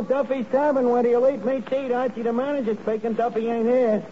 Hello, 0.00 0.22
Duffy's 0.24 0.46
Tavern. 0.50 0.88
Where 0.88 1.02
do 1.02 1.10
you 1.10 1.28
eat 1.28 1.44
meat 1.44 1.66
to 1.66 1.84
eat? 1.84 1.92
Archie, 1.92 2.22
the 2.22 2.32
manager, 2.32 2.74
speaking. 2.82 3.12
Duffy 3.12 3.50
ain't 3.50 3.66
here. 3.66 4.02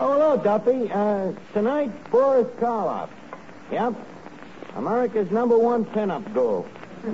Oh, 0.00 0.12
hello, 0.12 0.36
Duffy. 0.36 0.90
Uh, 0.90 1.30
tonight, 1.52 2.10
Boris 2.10 2.48
Karloff. 2.58 3.08
Yep. 3.70 3.94
America's 4.74 5.30
number 5.30 5.56
one 5.56 5.84
pinup 5.84 6.34
ghoul. 6.34 6.66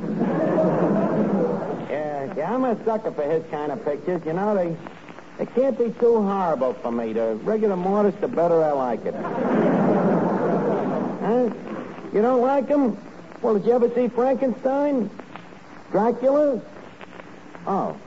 yeah, 1.91 2.33
yeah, 2.35 2.55
I'm 2.55 2.65
a 2.65 2.83
sucker 2.87 3.13
for 3.13 3.25
his 3.25 3.45
kind 3.51 3.71
of 3.71 3.85
pictures. 3.85 4.23
You 4.25 4.33
know, 4.33 4.55
they 4.55 4.75
they 5.37 5.45
can't 5.45 5.77
be 5.77 5.91
too 6.01 6.23
horrible 6.23 6.73
for 6.73 6.91
me. 6.91 7.13
The 7.13 7.39
regular 7.43 7.77
modest, 7.77 8.23
the 8.23 8.29
better 8.29 8.65
I 8.65 8.73
like 8.73 9.05
it. 9.05 9.15
huh? 11.21 11.51
You 12.15 12.23
don't 12.23 12.41
like 12.41 12.69
him? 12.69 12.97
Well, 13.43 13.59
did 13.59 13.67
you 13.67 13.73
ever 13.73 13.95
see 13.95 14.09
Frankenstein? 14.09 15.11
Dracula? 15.93 16.63
Oh. 17.67 17.99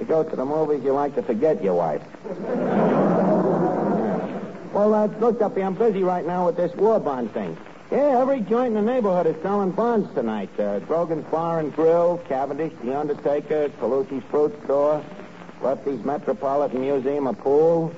You 0.00 0.06
go 0.06 0.24
to 0.24 0.34
the 0.34 0.46
movies, 0.46 0.82
you 0.82 0.92
like 0.94 1.14
to 1.16 1.22
forget 1.22 1.62
your 1.62 1.74
wife. 1.74 2.00
Well, 4.72 4.94
uh, 4.94 5.08
look, 5.18 5.38
Duffy, 5.38 5.62
I'm 5.62 5.74
busy 5.74 6.02
right 6.02 6.26
now 6.26 6.46
with 6.46 6.56
this 6.56 6.74
war 6.74 6.98
bond 6.98 7.34
thing. 7.34 7.54
Yeah, 7.92 8.18
every 8.20 8.40
joint 8.40 8.76
in 8.76 8.86
the 8.86 8.92
neighborhood 8.92 9.26
is 9.26 9.36
selling 9.42 9.72
bonds 9.72 10.08
tonight. 10.14 10.48
Uh, 10.58 10.78
Grogan's 10.78 11.26
Bar 11.26 11.58
and 11.60 11.74
Grill, 11.74 12.18
Cavendish, 12.28 12.72
The 12.82 12.98
Undertaker, 12.98 13.68
Colucci's 13.78 14.22
Fruit 14.30 14.58
Store, 14.64 15.04
Lefty's 15.60 16.02
Metropolitan 16.02 16.80
Museum 16.80 17.26
of 17.26 17.36
Pool. 17.38 17.92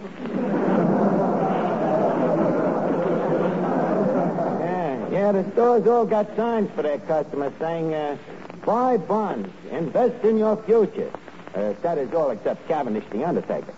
yeah, 4.59 5.09
yeah, 5.13 5.31
the 5.31 5.49
stores 5.53 5.87
all 5.87 6.07
got 6.07 6.35
signs 6.35 6.69
for 6.75 6.83
their 6.83 6.99
customers 6.99 7.53
saying, 7.61 7.95
uh, 7.95 8.17
buy 8.65 8.97
bonds, 8.97 9.49
invest 9.71 10.25
in 10.25 10.39
your 10.39 10.57
future. 10.65 11.13
Uh, 11.55 11.75
that 11.83 11.99
is 11.99 12.13
all 12.15 12.31
except 12.31 12.67
Cavendish, 12.67 13.05
The 13.11 13.25
Undertaker. 13.25 13.75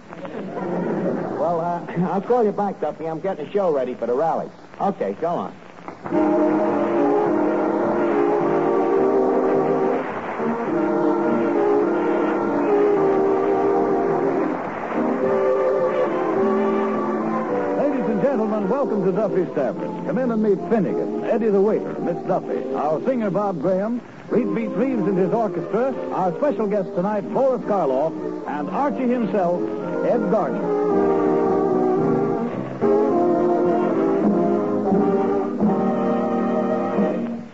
Well, 1.39 1.61
uh, 1.61 1.85
I'll 2.13 2.23
call 2.23 2.45
you 2.45 2.53
back, 2.53 2.81
Duffy. 2.81 3.09
I'm 3.09 3.21
getting 3.21 3.47
a 3.47 3.53
show 3.53 3.73
ready 3.73 3.95
for 3.95 4.07
the 4.07 4.15
rally. 4.15 4.49
Okay, 4.81 5.15
go 5.21 5.29
on. 5.29 6.84
To 19.05 19.13
Duffy's 19.13 19.55
Tavern. 19.55 20.07
Come 20.07 20.17
in 20.17 20.31
and 20.31 20.43
meet 20.43 20.59
Finnegan, 20.71 21.25
Eddie 21.25 21.51
the 21.51 21.61
waiter, 21.61 21.93
Miss 22.01 22.17
Duffy, 22.27 22.75
our 22.75 23.03
singer 23.05 23.31
Bob 23.31 23.61
Graham, 23.61 24.01
Reed 24.29 24.55
Beat 24.55 24.71
Reeves 24.71 25.03
and 25.03 25.19
his 25.19 25.31
orchestra, 25.31 25.95
our 26.13 26.35
special 26.39 26.67
guest 26.67 26.89
tonight, 26.95 27.21
Boris 27.35 27.61
Karloff, 27.63 28.13
and 28.49 28.71
Archie 28.71 29.07
himself, 29.07 29.61
Ed 30.07 30.31
Gardner. 30.31 30.95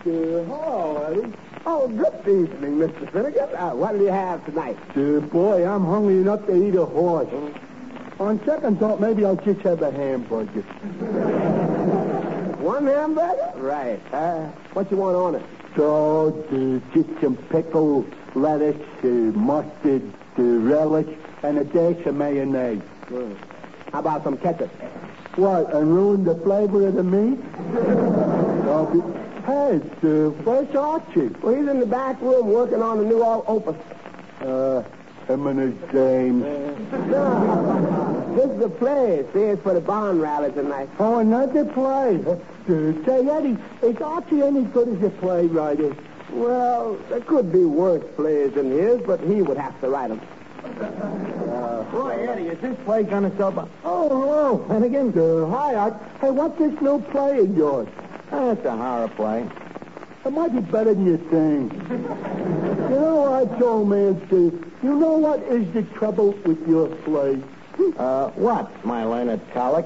Hello, 0.03 1.03
Eddie. 1.09 1.33
Oh, 1.65 1.87
good 1.89 2.27
evening, 2.27 2.77
Mr. 2.77 3.11
Finnegan. 3.11 3.49
Uh, 3.55 3.71
what 3.71 3.97
do 3.97 4.03
you 4.03 4.09
have 4.09 4.45
tonight? 4.45 4.77
Uh, 4.95 5.19
boy, 5.19 5.67
I'm 5.67 5.83
hungry 5.85 6.19
enough 6.19 6.45
to 6.45 6.55
eat 6.55 6.75
a 6.75 6.85
horse. 6.85 7.27
On 8.21 8.39
second 8.45 8.77
thought, 8.77 9.01
maybe 9.01 9.25
I'll 9.25 9.35
just 9.35 9.61
have 9.61 9.81
a 9.81 9.89
hamburger. 9.89 10.61
One 12.61 12.85
hamburger? 12.85 13.51
Right. 13.55 13.99
Uh, 14.13 14.45
what 14.73 14.91
you 14.91 14.97
want 14.97 15.15
on 15.15 15.35
it? 15.35 15.41
So, 15.75 16.27
uh, 16.51 16.93
just 16.93 17.09
some 17.19 17.35
pickle, 17.35 18.05
lettuce, 18.35 18.79
uh, 19.03 19.07
mustard, 19.07 20.03
uh, 20.37 20.41
relish, 20.43 21.07
and 21.41 21.57
a 21.57 21.63
dash 21.63 22.05
of 22.05 22.13
mayonnaise. 22.13 22.83
Hmm. 23.09 23.33
How 23.91 23.99
about 24.01 24.23
some 24.23 24.37
ketchup? 24.37 24.69
What, 25.35 25.73
and 25.73 25.91
ruin 25.91 26.23
the 26.23 26.35
flavor 26.35 26.89
of 26.89 26.93
the 26.93 27.03
meat? 27.03 27.39
oh, 28.67 28.85
be- 28.93 29.47
hey, 29.47 29.77
it's 29.77 30.03
uh, 30.03 30.43
Fresh 30.43 30.75
Archie. 30.75 31.29
Well, 31.41 31.55
he's 31.55 31.67
in 31.67 31.79
the 31.79 31.87
back 31.87 32.21
room 32.21 32.49
working 32.49 32.83
on 32.83 32.99
the 32.99 33.05
new 33.05 33.23
opus. 33.23 33.77
Uh, 34.41 34.83
his 35.27 35.73
James. 35.91 36.45
This 38.31 38.49
is 38.49 38.61
a 38.61 38.69
play. 38.69 39.25
See, 39.33 39.39
it's 39.39 39.61
for 39.61 39.73
the 39.73 39.81
bond 39.81 40.21
rally 40.21 40.53
tonight. 40.53 40.87
Oh, 40.99 41.19
another 41.19 41.65
play. 41.65 42.15
Uh, 42.25 42.37
say, 43.05 43.27
Eddie, 43.27 43.57
is 43.81 44.01
Archie 44.01 44.41
any 44.41 44.63
good 44.63 44.87
as 44.87 45.03
a 45.03 45.09
playwright? 45.09 45.79
Well, 46.31 46.97
there 47.09 47.19
could 47.19 47.51
be 47.51 47.65
worse 47.65 48.03
plays 48.15 48.53
than 48.53 48.71
his, 48.71 49.01
but 49.01 49.19
he 49.19 49.41
would 49.41 49.57
have 49.57 49.77
to 49.81 49.89
write 49.89 50.07
them. 50.07 50.21
Boy, 51.91 52.25
Eddie, 52.29 52.47
is 52.47 52.59
this 52.61 52.77
play 52.85 53.03
going 53.03 53.29
to 53.29 53.37
sell? 53.37 53.67
Oh, 53.83 54.07
hello, 54.07 54.65
Finnegan. 54.69 55.09
Uh, 55.09 55.47
hi, 55.49 55.75
Art. 55.75 55.95
Hey, 56.21 56.31
what's 56.31 56.57
this 56.57 56.79
new 56.79 56.99
play 57.11 57.39
of 57.39 57.57
yours? 57.57 57.89
That's 58.29 58.63
a 58.63 58.77
horror 58.77 59.09
play. 59.09 59.45
It 60.23 60.31
might 60.31 60.53
be 60.53 60.61
better 60.61 60.93
than 60.93 61.05
you 61.05 61.17
think. 61.17 62.70
You 62.91 62.99
know 62.99 63.15
what, 63.15 63.61
old 63.61 63.87
man 63.87 64.21
Steve? 64.27 64.65
You 64.83 64.95
know 64.95 65.13
what 65.13 65.39
is 65.43 65.71
the 65.73 65.83
trouble 65.97 66.31
with 66.45 66.67
your 66.67 66.89
play? 66.89 67.41
Uh, 67.97 68.29
what, 68.31 68.85
my 68.85 69.05
learned 69.05 69.39
colic? 69.53 69.85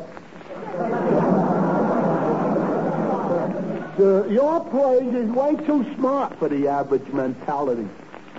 Uh, 4.00 4.26
your 4.26 4.60
plays 4.72 5.14
is 5.14 5.30
way 5.30 5.56
too 5.68 5.86
smart 5.96 6.38
for 6.40 6.50
the 6.50 6.68
average 6.68 7.08
mentality. 7.14 7.88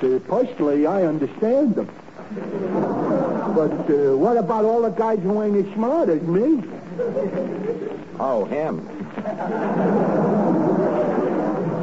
Uh, 0.03 0.19
personally, 0.27 0.85
I 0.85 1.05
understand 1.05 1.77
them. 1.77 1.89
But 3.55 3.71
uh, 3.89 4.17
what 4.17 4.37
about 4.37 4.65
all 4.65 4.83
the 4.83 4.91
guys 4.91 5.21
who 5.21 5.43
ain't 5.43 5.65
as 5.65 5.75
smart 5.75 6.09
as 6.09 6.23
me? 6.23 6.63
Oh, 8.19 8.45
him. 8.47 8.85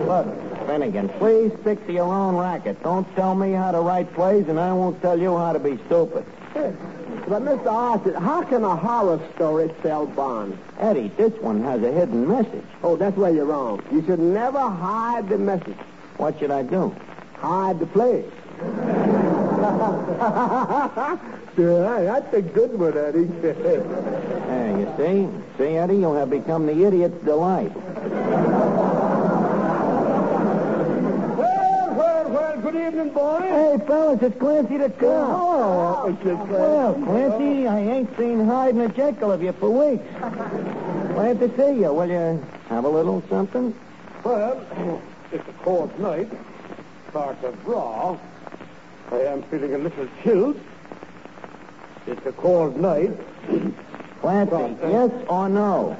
Look, 0.05 0.42
Finnegan, 0.73 1.07
please 1.19 1.51
stick 1.61 1.85
to 1.85 1.93
your 1.93 2.11
own 2.11 2.35
racket. 2.35 2.81
Don't 2.81 3.05
tell 3.15 3.35
me 3.35 3.51
how 3.51 3.69
to 3.71 3.79
write 3.79 4.11
plays, 4.15 4.47
and 4.47 4.59
I 4.59 4.73
won't 4.73 4.99
tell 5.03 5.19
you 5.19 5.37
how 5.37 5.53
to 5.53 5.59
be 5.59 5.77
stupid. 5.85 6.25
But, 6.55 7.43
Mr. 7.43 7.67
Archer, 7.67 8.19
how 8.19 8.41
can 8.41 8.63
a 8.63 8.75
horror 8.75 9.19
story 9.35 9.71
sell 9.83 10.07
bonds? 10.07 10.57
Eddie, 10.79 11.09
this 11.09 11.31
one 11.41 11.61
has 11.61 11.83
a 11.83 11.91
hidden 11.91 12.27
message. 12.27 12.65
Oh, 12.81 12.95
that's 12.95 13.15
where 13.15 13.31
you're 13.31 13.45
wrong. 13.45 13.83
You 13.91 14.03
should 14.03 14.17
never 14.17 14.57
hide 14.59 15.29
the 15.29 15.37
message. 15.37 15.77
What 16.17 16.39
should 16.39 16.49
I 16.49 16.63
do? 16.63 16.95
Hide 17.37 17.79
the 17.79 17.85
play. 17.85 18.25
Yeah, 21.55 22.01
that's 22.01 22.33
a 22.33 22.41
good 22.41 22.79
one, 22.79 22.97
Eddie. 22.97 23.25
There, 24.43 24.79
you 24.79 24.87
see? 24.97 25.29
See, 25.57 25.77
Eddie, 25.77 25.97
you 25.97 26.13
have 26.13 26.31
become 26.31 26.65
the 26.65 26.83
idiot's 26.83 27.23
delight. 27.23 27.71
Evening, 33.03 33.13
boys. 33.13 33.41
Hey, 33.41 33.85
fellas, 33.85 34.21
it's 34.21 34.37
Clancy 34.37 34.77
the 34.77 34.89
cop. 34.89 35.01
Oh, 35.01 36.03
oh 36.03 36.09
it's 36.09 36.23
just, 36.23 36.49
Well, 36.49 36.93
Clancy, 36.93 37.67
I 37.67 37.79
ain't 37.79 38.17
seen 38.17 38.45
Hyde 38.45 38.75
and 38.75 38.83
a 38.83 38.89
Jekyll 38.89 39.31
of 39.31 39.41
you 39.41 39.53
for 39.53 39.69
weeks. 39.69 40.03
Glad 41.13 41.39
to 41.39 41.49
see 41.55 41.81
you. 41.81 41.93
Will 41.93 42.09
you 42.09 42.45
have 42.69 42.85
a 42.85 42.89
little 42.89 43.23
something? 43.29 43.75
Well, 44.23 45.01
it's 45.31 45.47
a 45.47 45.53
cold 45.63 45.97
night. 45.99 46.29
Starts 47.09 47.43
of 47.43 47.67
raw. 47.67 48.17
I 49.11 49.19
am 49.19 49.43
feeling 49.43 49.75
a 49.75 49.77
little 49.77 50.07
chilled. 50.23 50.59
It's 52.07 52.25
a 52.25 52.31
cold 52.33 52.77
night. 52.77 53.11
Clancy, 54.21 54.77
yes 54.87 55.11
or 55.27 55.49
no? 55.49 55.97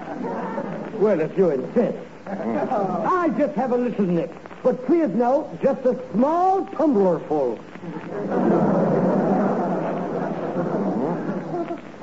Well, 0.94 1.20
if 1.20 1.38
you 1.38 1.50
insist. 1.50 1.98
I 2.26 3.30
just 3.38 3.54
have 3.56 3.74
a 3.74 3.78
little 3.78 4.06
nip. 4.06 4.34
But 4.64 4.86
please 4.86 5.10
note, 5.10 5.62
just 5.62 5.82
a 5.86 6.00
small 6.14 6.66
tumbler 6.68 7.20
full. 7.28 7.60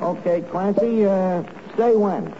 Okay, 0.03 0.43
Clancy, 0.51 1.07
uh, 1.07 1.43
say 1.79 1.97
when. 1.97 2.35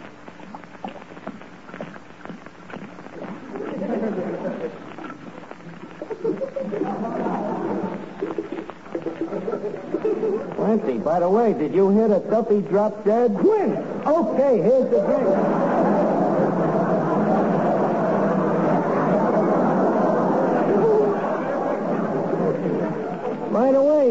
Clancy, 10.55 10.99
by 10.99 11.19
the 11.19 11.29
way, 11.29 11.53
did 11.53 11.73
you 11.73 11.89
hear 11.89 12.07
that 12.07 12.29
Duffy 12.29 12.61
drop 12.61 13.03
dead? 13.03 13.35
Quinn! 13.39 13.75
Okay, 14.05 14.57
here's 14.61 14.89
the 14.91 15.01
drink. 15.01 15.70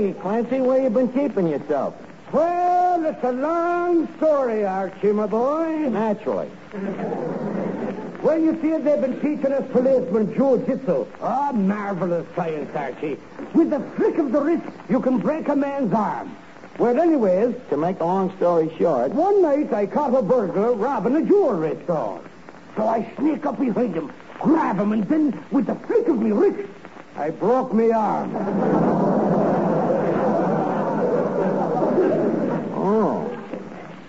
Way, 0.01 0.15
Clancy, 0.15 0.61
where 0.63 0.83
you 0.83 0.89
been 0.89 1.13
keeping 1.13 1.47
yourself? 1.47 1.95
Well, 2.33 3.05
it's 3.05 3.23
a 3.23 3.33
long 3.33 4.09
story, 4.17 4.65
Archie, 4.65 5.13
my 5.13 5.27
boy. 5.27 5.91
Naturally. 5.91 6.49
Well, 8.23 8.39
you 8.39 8.59
see, 8.63 8.71
they've 8.79 9.01
been 9.01 9.21
teaching 9.21 9.53
us 9.53 9.71
policemen 9.73 10.33
jiu-jitsu. 10.35 11.07
Oh, 11.21 11.53
marvelous 11.53 12.27
science, 12.35 12.75
Archie. 12.75 13.19
With 13.53 13.69
the 13.69 13.81
flick 13.97 14.17
of 14.17 14.33
the 14.33 14.41
wrist, 14.41 14.65
you 14.89 15.01
can 15.01 15.19
break 15.19 15.49
a 15.49 15.57
man's 15.57 15.93
arm. 15.93 16.35
Well, 16.79 16.99
anyways, 16.99 17.57
To 17.69 17.77
make 17.77 18.01
a 18.01 18.05
long 18.07 18.35
story 18.39 18.75
short, 18.79 19.13
one 19.13 19.43
night 19.43 19.71
I 19.75 19.85
caught 19.85 20.15
a 20.15 20.23
burglar 20.23 20.73
robbing 20.73 21.17
a 21.17 21.23
jewelry 21.23 21.77
store. 21.85 22.23
So 22.75 22.89
I 22.89 23.13
sneak 23.19 23.45
up 23.45 23.61
behind 23.61 23.95
him, 23.97 24.11
grab 24.41 24.79
him, 24.79 24.93
and 24.93 25.07
then, 25.11 25.45
with 25.51 25.67
the 25.67 25.75
flick 25.75 26.09
of 26.09 26.19
me 26.23 26.33
wrist, 26.33 26.71
I 27.17 27.29
broke 27.29 27.75
me 27.75 27.91
arm. 27.91 28.35
oh, 32.75 33.39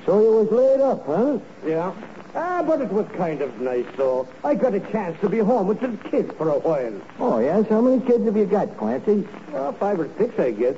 so 0.05 0.21
you 0.21 0.30
was 0.41 0.51
laid 0.51 0.81
up, 0.81 1.05
huh? 1.05 1.37
Yeah. 1.65 1.93
Ah, 2.33 2.63
but 2.65 2.81
it 2.81 2.91
was 2.91 3.05
kind 3.17 3.41
of 3.41 3.59
nice, 3.61 3.85
though. 3.97 4.27
I 4.43 4.55
got 4.55 4.73
a 4.73 4.79
chance 4.79 5.19
to 5.21 5.29
be 5.29 5.39
home 5.39 5.67
with 5.67 5.81
the 5.81 5.89
kids 6.09 6.33
for 6.37 6.49
a 6.49 6.59
while. 6.59 7.01
Oh, 7.19 7.39
yes? 7.39 7.67
How 7.67 7.81
many 7.81 8.01
kids 8.01 8.25
have 8.25 8.37
you 8.37 8.45
got, 8.45 8.77
Clancy? 8.77 9.27
Well, 9.51 9.73
five 9.73 9.99
or 9.99 10.09
six, 10.17 10.39
I 10.39 10.51
guess. 10.51 10.75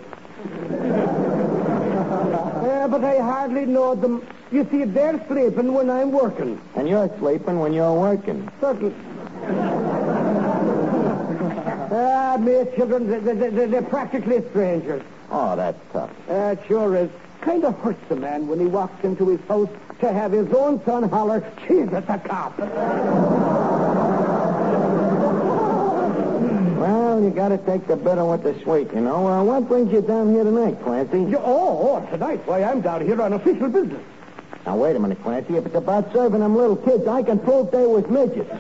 yeah, 2.64 2.88
but 2.90 3.04
I 3.04 3.20
hardly 3.20 3.66
know 3.66 3.96
them. 3.96 4.26
You 4.52 4.68
see, 4.70 4.84
they're 4.84 5.24
sleeping 5.28 5.74
when 5.74 5.90
I'm 5.90 6.12
working. 6.12 6.60
And 6.76 6.90
you're 6.90 7.10
sleeping 7.20 7.60
when 7.60 7.72
you're 7.74 7.94
working. 7.94 8.52
Certain. 8.60 8.94
ah, 11.92 12.38
me 12.40 12.66
children, 12.76 13.08
they, 13.08 13.20
they, 13.20 13.50
they, 13.50 13.66
they're 13.68 13.82
practically 13.84 14.44
strangers. 14.50 15.04
Oh, 15.30 15.56
that's 15.56 15.80
tough. 15.94 16.12
Uh, 16.28 16.56
sure 16.68 16.96
is. 16.98 17.10
Kind 17.44 17.66
of 17.66 17.78
hurts 17.80 18.00
a 18.10 18.16
man 18.16 18.48
when 18.48 18.58
he 18.58 18.68
walks 18.68 19.04
into 19.04 19.28
his 19.28 19.42
house 19.50 19.68
to 20.00 20.14
have 20.14 20.32
his 20.32 20.48
own 20.54 20.82
son 20.86 21.04
holler, 21.10 21.44
at 21.44 22.08
the 22.08 22.22
cop. 22.24 22.58
Well, 26.80 27.22
you 27.22 27.32
got 27.32 27.50
to 27.50 27.58
take 27.58 27.86
the 27.86 27.98
bitter 27.98 28.24
with 28.24 28.44
the 28.44 28.58
sweet, 28.64 28.94
you 28.94 29.02
know. 29.02 29.28
Uh, 29.28 29.44
what 29.44 29.68
brings 29.68 29.92
you 29.92 30.02
down 30.02 30.34
here 30.34 30.46
tonight, 30.46 30.82
Clancy? 30.84 31.20
You- 31.20 31.38
oh, 31.38 32.02
oh, 32.02 32.08
tonight, 32.10 32.40
why, 32.46 32.64
I'm 32.64 32.80
down 32.80 33.06
here 33.06 33.22
on 33.22 33.34
official 33.34 33.68
business. 33.68 34.02
Now, 34.66 34.78
wait 34.78 34.96
a 34.96 35.00
minute, 35.00 35.22
Clancy. 35.22 35.58
If 35.58 35.66
it's 35.66 35.76
about 35.76 36.14
serving 36.14 36.40
them 36.40 36.56
little 36.56 36.78
kids, 36.78 37.06
I 37.08 37.24
can 37.24 37.40
prove 37.40 37.72
they 37.72 37.86
was 37.86 38.08
midgets. 38.08 38.50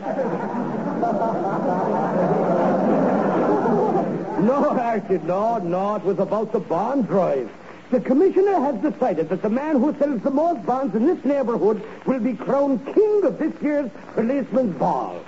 No, 4.43 4.71
Archie, 4.77 5.19
no, 5.19 5.57
no. 5.59 5.95
It 5.95 6.03
was 6.03 6.19
about 6.19 6.51
the 6.51 6.59
bond 6.59 7.07
drive. 7.07 7.49
The 7.91 7.99
commissioner 7.99 8.59
has 8.59 8.75
decided 8.81 9.29
that 9.29 9.41
the 9.41 9.49
man 9.49 9.79
who 9.79 9.95
sells 9.97 10.21
the 10.21 10.31
most 10.31 10.65
bonds 10.65 10.95
in 10.95 11.05
this 11.05 11.23
neighborhood 11.23 11.81
will 12.05 12.19
be 12.19 12.33
crowned 12.33 12.85
king 12.93 13.23
of 13.23 13.37
this 13.37 13.53
year's 13.61 13.91
policeman's 14.15 14.75
ball. 14.77 15.21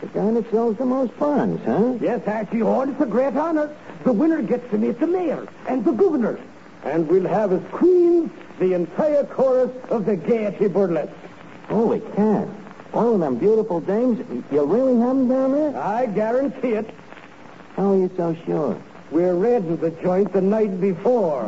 The 0.00 0.06
guy 0.06 0.30
that 0.30 0.50
sells 0.50 0.78
the 0.78 0.86
most 0.86 1.18
bonds, 1.18 1.62
huh? 1.64 1.98
Yes, 2.00 2.26
Archie, 2.26 2.62
oh, 2.62 2.80
it's 2.82 3.00
a 3.00 3.06
great 3.06 3.36
honor. 3.36 3.74
The 4.04 4.12
winner 4.12 4.40
gets 4.40 4.70
to 4.70 4.78
meet 4.78 4.98
the 4.98 5.06
mayor 5.06 5.46
and 5.66 5.84
the 5.84 5.92
governor. 5.92 6.40
And 6.84 7.06
we'll 7.06 7.28
have 7.28 7.52
as 7.52 7.60
queens 7.70 8.30
the 8.58 8.72
entire 8.72 9.24
chorus 9.24 9.70
of 9.90 10.06
the 10.06 10.16
Gaiety 10.16 10.68
Burlesque. 10.68 11.12
Oh, 11.68 11.74
Holy 11.74 12.00
cat. 12.00 12.48
All 12.94 13.14
of 13.14 13.20
them 13.20 13.36
beautiful 13.36 13.80
dames. 13.80 14.18
You 14.50 14.64
really 14.64 14.98
have 14.98 15.16
them 15.16 15.28
down 15.28 15.52
there? 15.52 15.76
I 15.76 16.06
guarantee 16.06 16.72
it. 16.72 16.90
How 17.76 17.92
are 17.92 17.96
you 17.96 18.10
so 18.16 18.34
sure? 18.46 18.82
We're 19.10 19.34
raiding 19.34 19.76
the 19.78 19.90
joint 19.90 20.32
the 20.32 20.40
night 20.40 20.80
before. 20.80 21.44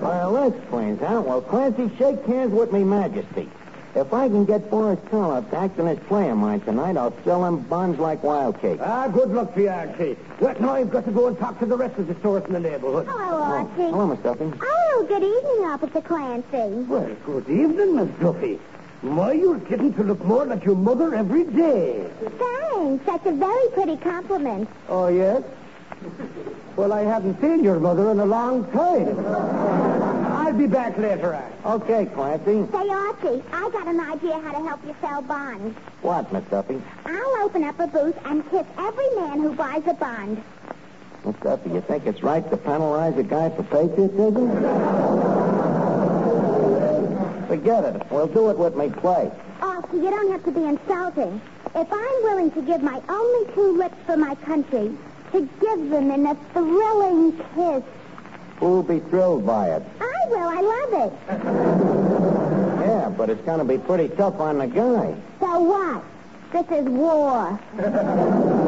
Well, 0.00 0.32
that 0.34 0.56
explains, 0.56 1.00
huh? 1.00 1.22
Well, 1.24 1.40
Clancy, 1.40 1.90
shake 1.96 2.24
hands 2.26 2.52
with 2.52 2.72
me 2.72 2.84
majesty. 2.84 3.48
If 3.94 4.12
I 4.12 4.28
can 4.28 4.44
get 4.44 4.70
Boris 4.70 4.98
Karloff 5.10 5.50
to 5.50 5.56
act 5.56 5.78
in 5.78 5.86
his 5.86 5.98
play 6.00 6.28
of 6.28 6.36
mine 6.36 6.60
tonight, 6.60 6.96
I'll 6.96 7.14
sell 7.24 7.42
them 7.42 7.60
bonds 7.60 7.98
like 7.98 8.22
wild 8.22 8.60
cake. 8.60 8.78
Ah, 8.82 9.08
good 9.08 9.30
luck 9.30 9.54
to 9.54 9.62
you, 9.62 9.70
Archie. 9.70 10.16
Well, 10.40 10.54
now 10.60 10.74
I've 10.74 10.90
got 10.90 11.06
to 11.06 11.10
go 11.10 11.28
and 11.28 11.38
talk 11.38 11.58
to 11.60 11.66
the 11.66 11.76
rest 11.76 11.98
of 11.98 12.06
the 12.06 12.14
stores 12.16 12.44
in 12.44 12.52
the 12.52 12.60
neighborhood. 12.60 13.06
Hello, 13.08 13.40
Archie. 13.42 13.82
Hello, 13.84 14.06
Miss 14.06 14.20
Duffy. 14.20 14.52
Oh, 14.60 15.06
good 15.08 15.24
evening, 15.24 15.66
Officer 15.66 16.02
Clancy. 16.02 16.84
Well, 16.86 17.16
good 17.24 17.48
evening, 17.48 17.96
Miss 17.96 18.10
Duffy. 18.20 18.60
My, 19.02 19.32
you're 19.32 19.58
getting 19.58 19.94
to 19.94 20.02
look 20.02 20.24
more 20.24 20.44
like 20.44 20.64
your 20.64 20.74
mother 20.74 21.14
every 21.14 21.44
day. 21.44 22.10
Thanks. 22.38 23.06
That's 23.06 23.26
a 23.26 23.32
very 23.32 23.68
pretty 23.70 23.96
compliment. 23.96 24.68
Oh, 24.88 25.06
yes? 25.06 25.44
Well, 26.76 26.92
I 26.92 27.02
haven't 27.02 27.40
seen 27.40 27.62
your 27.62 27.78
mother 27.78 28.10
in 28.10 28.18
a 28.18 28.26
long 28.26 28.70
time. 28.72 29.24
I'll 30.32 30.52
be 30.52 30.66
back 30.66 30.98
later, 30.98 31.34
Archie. 31.34 31.84
Okay, 31.84 32.06
Clancy. 32.06 32.66
Say, 32.72 32.88
Archie, 32.88 33.42
I 33.52 33.70
got 33.70 33.86
an 33.86 34.00
idea 34.00 34.40
how 34.40 34.52
to 34.52 34.66
help 34.66 34.84
you 34.84 34.96
sell 35.00 35.22
bonds. 35.22 35.76
What, 36.02 36.32
Miss 36.32 36.44
Duffy? 36.44 36.80
I'll 37.04 37.44
open 37.44 37.64
up 37.64 37.78
a 37.78 37.86
booth 37.86 38.16
and 38.24 38.48
tip 38.50 38.66
every 38.78 39.10
man 39.16 39.40
who 39.40 39.54
buys 39.54 39.86
a 39.86 39.94
bond. 39.94 40.42
Miss 41.24 41.36
Duffy, 41.36 41.70
you 41.70 41.80
think 41.82 42.06
it's 42.06 42.22
right 42.22 42.48
to 42.50 42.56
penalize 42.56 43.16
a 43.16 43.22
guy 43.22 43.50
for 43.50 43.62
patriotism? 43.64 45.47
Forget 47.48 47.84
it. 47.84 48.02
We'll 48.10 48.26
do 48.26 48.50
it 48.50 48.58
with 48.58 48.76
me 48.76 48.90
play. 48.90 49.32
Archie, 49.62 49.88
oh, 49.90 50.02
you 50.02 50.10
don't 50.10 50.30
have 50.30 50.44
to 50.44 50.52
be 50.52 50.64
insulting. 50.64 51.40
If 51.74 51.90
I'm 51.90 52.22
willing 52.22 52.50
to 52.52 52.62
give 52.62 52.82
my 52.82 53.00
only 53.08 53.52
two 53.54 53.76
lips 53.76 53.96
for 54.04 54.16
my 54.18 54.34
country, 54.34 54.94
to 55.32 55.40
give 55.60 55.90
them 55.90 56.10
in 56.10 56.26
a 56.26 56.34
thrilling 56.52 57.32
kiss, 57.54 57.82
Who'll 58.60 58.82
be 58.82 58.98
thrilled 58.98 59.46
by 59.46 59.70
it? 59.70 59.82
I 60.00 60.28
will. 60.28 60.48
I 60.48 60.60
love 60.60 61.12
it. 61.12 62.58
Yeah, 62.88 63.10
but 63.10 63.28
it's 63.28 63.42
going 63.42 63.58
to 63.58 63.64
be 63.64 63.76
pretty 63.76 64.08
tough 64.16 64.40
on 64.40 64.58
the 64.58 64.66
guy. 64.66 65.14
So 65.40 65.60
what? 65.60 66.02
This 66.52 66.78
is 66.78 66.86
war. 66.86 67.60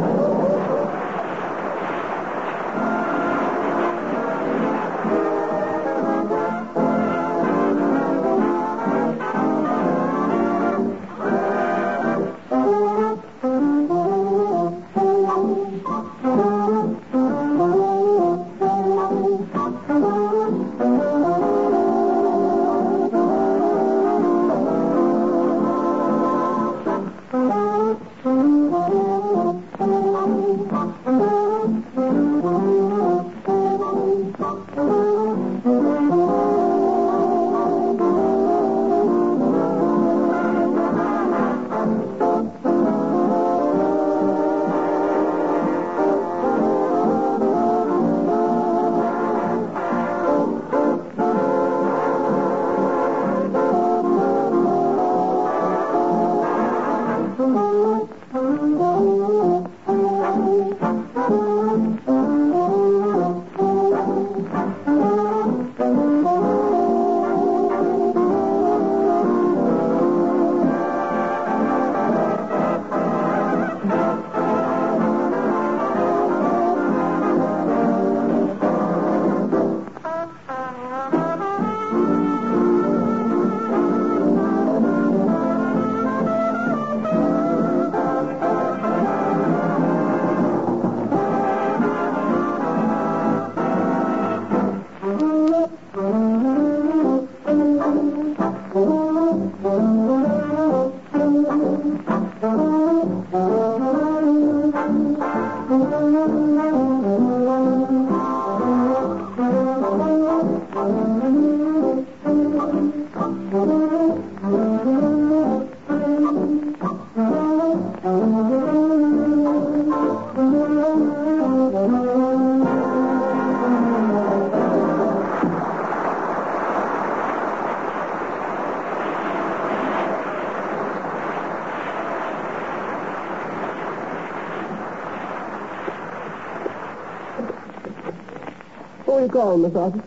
Calling, 139.40 139.62
Miss 139.62 139.74
Arthur? 139.74 140.04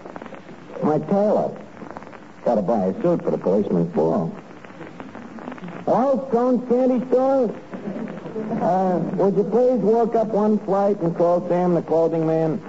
My 0.83 0.99
tailor. 0.99 1.59
Got 2.45 2.53
to 2.53 2.61
buy 2.61 2.85
a 2.85 3.01
suit 3.01 3.23
for 3.23 3.31
the 3.31 3.37
policeman's 3.39 3.91
ball. 3.95 4.31
Hello, 5.85 6.27
Stone's 6.29 6.69
Candy 6.69 7.03
Store? 7.07 7.49
Uh, 8.61 8.99
would 9.15 9.35
you 9.35 9.43
please 9.45 9.81
walk 9.81 10.13
up 10.13 10.27
one 10.27 10.59
flight 10.59 10.99
and 10.99 11.17
call 11.17 11.49
Sam 11.49 11.73
the 11.73 11.81
clothing 11.81 12.27
man? 12.27 12.59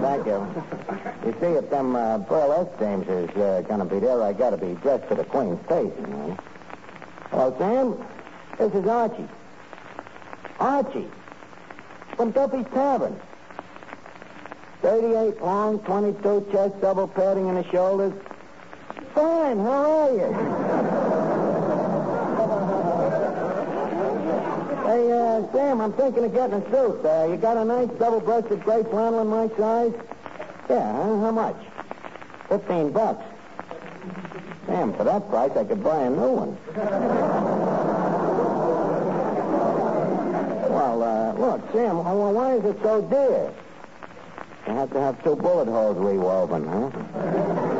Thank 0.00 0.26
you. 0.26 0.46
You 1.26 1.36
see, 1.40 1.58
if 1.58 1.70
them 1.70 1.96
uh, 1.96 2.18
burlesque 2.18 2.78
dames 2.78 3.08
is 3.08 3.30
uh, 3.30 3.64
going 3.66 3.80
to 3.80 3.84
be 3.84 3.98
there, 3.98 4.22
I 4.22 4.32
got 4.32 4.50
to 4.50 4.56
be 4.56 4.74
dressed 4.74 5.06
for 5.06 5.16
the 5.16 5.24
Queen's 5.24 5.58
taste, 5.66 5.96
you 5.98 6.06
know. 6.06 6.38
Hello, 7.32 7.52
Sam. 7.58 7.96
This 8.58 8.72
is 8.80 8.86
Archie. 8.86 9.28
Archie. 10.60 11.08
From 12.22 12.30
Duffy's 12.30 12.70
Tavern. 12.72 13.18
38 14.80 15.42
long, 15.42 15.80
22 15.80 16.46
chest, 16.52 16.80
double 16.80 17.08
padding 17.08 17.48
in 17.48 17.56
the 17.56 17.68
shoulders. 17.72 18.12
Fine, 19.12 19.58
how 19.58 19.90
are 19.90 20.12
you? 20.12 20.20
hey, 24.86 25.10
uh, 25.10 25.42
Sam, 25.52 25.80
I'm 25.80 25.92
thinking 25.94 26.24
of 26.24 26.32
getting 26.32 26.62
a 26.62 26.70
suit. 26.70 27.04
Uh, 27.04 27.26
you 27.28 27.36
got 27.38 27.56
a 27.56 27.64
nice 27.64 27.88
double-breasted 27.98 28.62
gray 28.62 28.84
flannel 28.84 29.22
in 29.22 29.26
my 29.26 29.48
size? 29.58 29.92
Yeah? 30.70 30.92
How 30.92 31.32
much? 31.32 31.56
Fifteen 32.48 32.92
bucks. 32.92 33.24
Sam, 34.66 34.94
for 34.94 35.02
that 35.02 35.28
price, 35.28 35.50
I 35.56 35.64
could 35.64 35.82
buy 35.82 36.04
a 36.04 36.10
new 36.10 36.30
one. 36.30 36.56
Well, 41.34 41.50
uh, 41.50 41.56
look, 41.56 41.72
Sam, 41.72 41.98
uh, 41.98 42.14
why 42.14 42.56
is 42.56 42.64
it 42.64 42.76
so 42.82 43.00
dear? 43.02 43.52
You 44.66 44.74
have 44.74 44.92
to 44.92 45.00
have 45.00 45.24
two 45.24 45.34
bullet 45.34 45.66
holes 45.66 45.96
rewoven, 45.96 46.66
huh? 46.66 46.90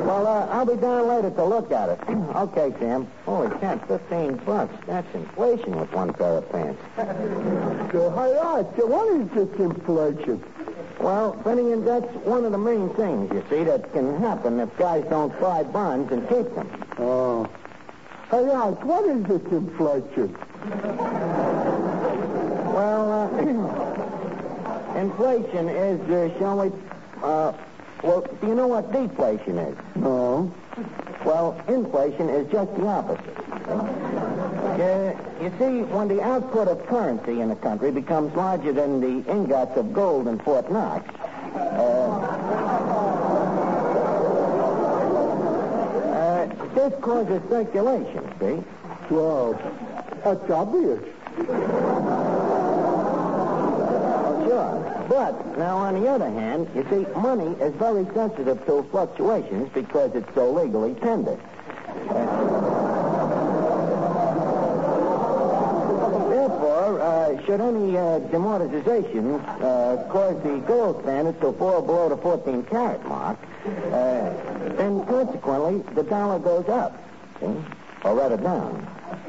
Well, 0.04 0.26
uh, 0.26 0.46
I'll 0.46 0.66
be 0.66 0.76
down 0.76 1.06
later 1.06 1.30
to 1.30 1.44
look 1.44 1.70
at 1.70 1.90
it. 1.90 2.00
okay, 2.08 2.74
Sam. 2.80 3.06
Holy 3.24 3.50
cat, 3.58 3.86
15 3.86 4.36
bucks. 4.38 4.74
That's 4.86 5.14
inflation 5.14 5.78
with 5.78 5.92
one 5.92 6.12
pair 6.12 6.38
of 6.38 6.50
pants. 6.50 6.80
Hey, 7.92 8.36
Archie, 8.38 8.82
what 8.84 9.12
is 9.20 9.28
this 9.32 9.60
inflation? 9.60 10.42
Well, 10.98 11.38
Finnegan, 11.44 11.84
that's 11.84 12.06
one 12.24 12.46
of 12.46 12.52
the 12.52 12.58
main 12.58 12.88
things, 12.94 13.30
you 13.30 13.44
see, 13.50 13.64
that 13.64 13.92
can 13.92 14.18
happen 14.18 14.58
if 14.60 14.74
guys 14.78 15.04
don't 15.10 15.38
buy 15.38 15.62
bonds 15.62 16.10
and 16.10 16.26
keep 16.26 16.54
them. 16.54 16.84
Oh. 16.98 17.46
Hey, 18.30 18.48
Archie, 18.48 18.82
what 18.84 19.04
is 19.04 19.24
this 19.24 19.52
inflation? 19.52 20.34
Well, 22.72 23.12
uh, 23.12 23.28
inflation 25.02 25.68
is, 25.68 26.00
uh, 26.10 26.38
shall 26.38 26.58
we, 26.58 26.70
uh, 27.22 27.52
well, 28.02 28.20
do 28.40 28.46
you 28.46 28.54
know 28.54 28.68
what 28.68 28.92
deflation 28.92 29.58
is? 29.58 29.76
No. 29.96 30.52
Well, 31.24 31.60
inflation 31.68 32.28
is 32.28 32.50
just 32.50 32.74
the 32.76 32.86
opposite. 32.86 33.38
Uh, 33.68 35.12
you 35.40 35.50
see, 35.58 35.82
when 35.92 36.08
the 36.08 36.22
output 36.22 36.68
of 36.68 36.86
currency 36.86 37.40
in 37.40 37.50
a 37.50 37.56
country 37.56 37.90
becomes 37.90 38.34
larger 38.34 38.72
than 38.72 39.00
the 39.00 39.30
ingots 39.30 39.76
of 39.76 39.92
gold 39.92 40.28
in 40.28 40.38
Fort 40.40 40.70
Knox, 40.70 41.04
uh, 41.54 41.58
uh, 46.14 46.74
this 46.74 46.94
causes 47.00 47.42
circulation, 47.48 48.22
see? 48.40 48.62
Well, 49.10 49.60
that's 50.24 50.50
obvious. 50.50 51.02
Sure. 54.52 55.06
But, 55.08 55.56
now, 55.56 55.78
on 55.78 55.98
the 55.98 56.06
other 56.10 56.28
hand, 56.28 56.68
you 56.74 56.84
see, 56.90 57.06
money 57.18 57.56
is 57.58 57.72
very 57.76 58.04
sensitive 58.12 58.62
to 58.66 58.82
fluctuations 58.90 59.70
because 59.72 60.14
it's 60.14 60.28
so 60.34 60.52
legally 60.52 60.92
tender. 60.96 61.40
Therefore, 66.28 67.00
uh, 67.00 67.46
should 67.46 67.62
any 67.62 67.96
uh, 67.96 68.18
uh, 69.40 70.04
cause 70.10 70.42
the 70.42 70.62
gold 70.66 71.02
standard 71.02 71.40
to 71.40 71.52
fall 71.54 71.80
below 71.80 72.10
the 72.10 72.18
14 72.18 72.62
carat 72.64 73.02
mark, 73.08 73.38
uh, 73.64 74.34
then 74.76 75.02
consequently 75.06 75.82
the 75.94 76.02
dollar 76.02 76.38
goes 76.38 76.68
up, 76.68 77.02
see? 77.40 77.46
or 78.04 78.16
rather 78.16 78.36
down, 78.36 78.86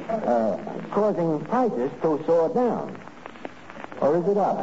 uh, 0.10 0.58
causing 0.92 1.40
prices 1.46 1.92
to 2.02 2.22
soar 2.26 2.50
down. 2.50 3.00
Or 4.02 4.18
is 4.18 4.28
it 4.28 4.38
up? 4.38 4.58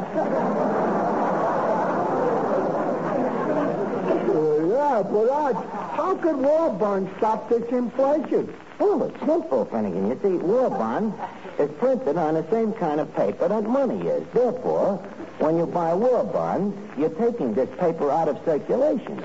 Yeah, 4.71 5.03
but 5.03 5.53
how 5.93 6.15
could 6.15 6.37
war 6.37 6.69
bonds 6.71 7.09
stop 7.17 7.49
this 7.49 7.67
inflation? 7.69 8.53
Well, 8.79 9.03
it's 9.03 9.19
simple, 9.19 9.65
Finnegan. 9.65 10.07
You 10.07 10.19
see, 10.21 10.37
war 10.37 10.69
bond 10.69 11.13
is 11.59 11.69
printed 11.79 12.17
on 12.17 12.33
the 12.33 12.43
same 12.49 12.73
kind 12.73 12.99
of 12.99 13.13
paper 13.15 13.47
that 13.47 13.63
money 13.63 14.07
is. 14.07 14.25
Therefore, 14.33 14.97
when 15.39 15.57
you 15.57 15.65
buy 15.67 15.93
war 15.93 16.23
bonds, 16.23 16.75
you're 16.97 17.09
taking 17.09 17.53
this 17.53 17.69
paper 17.77 18.09
out 18.09 18.27
of 18.27 18.37
circulation. 18.43 19.19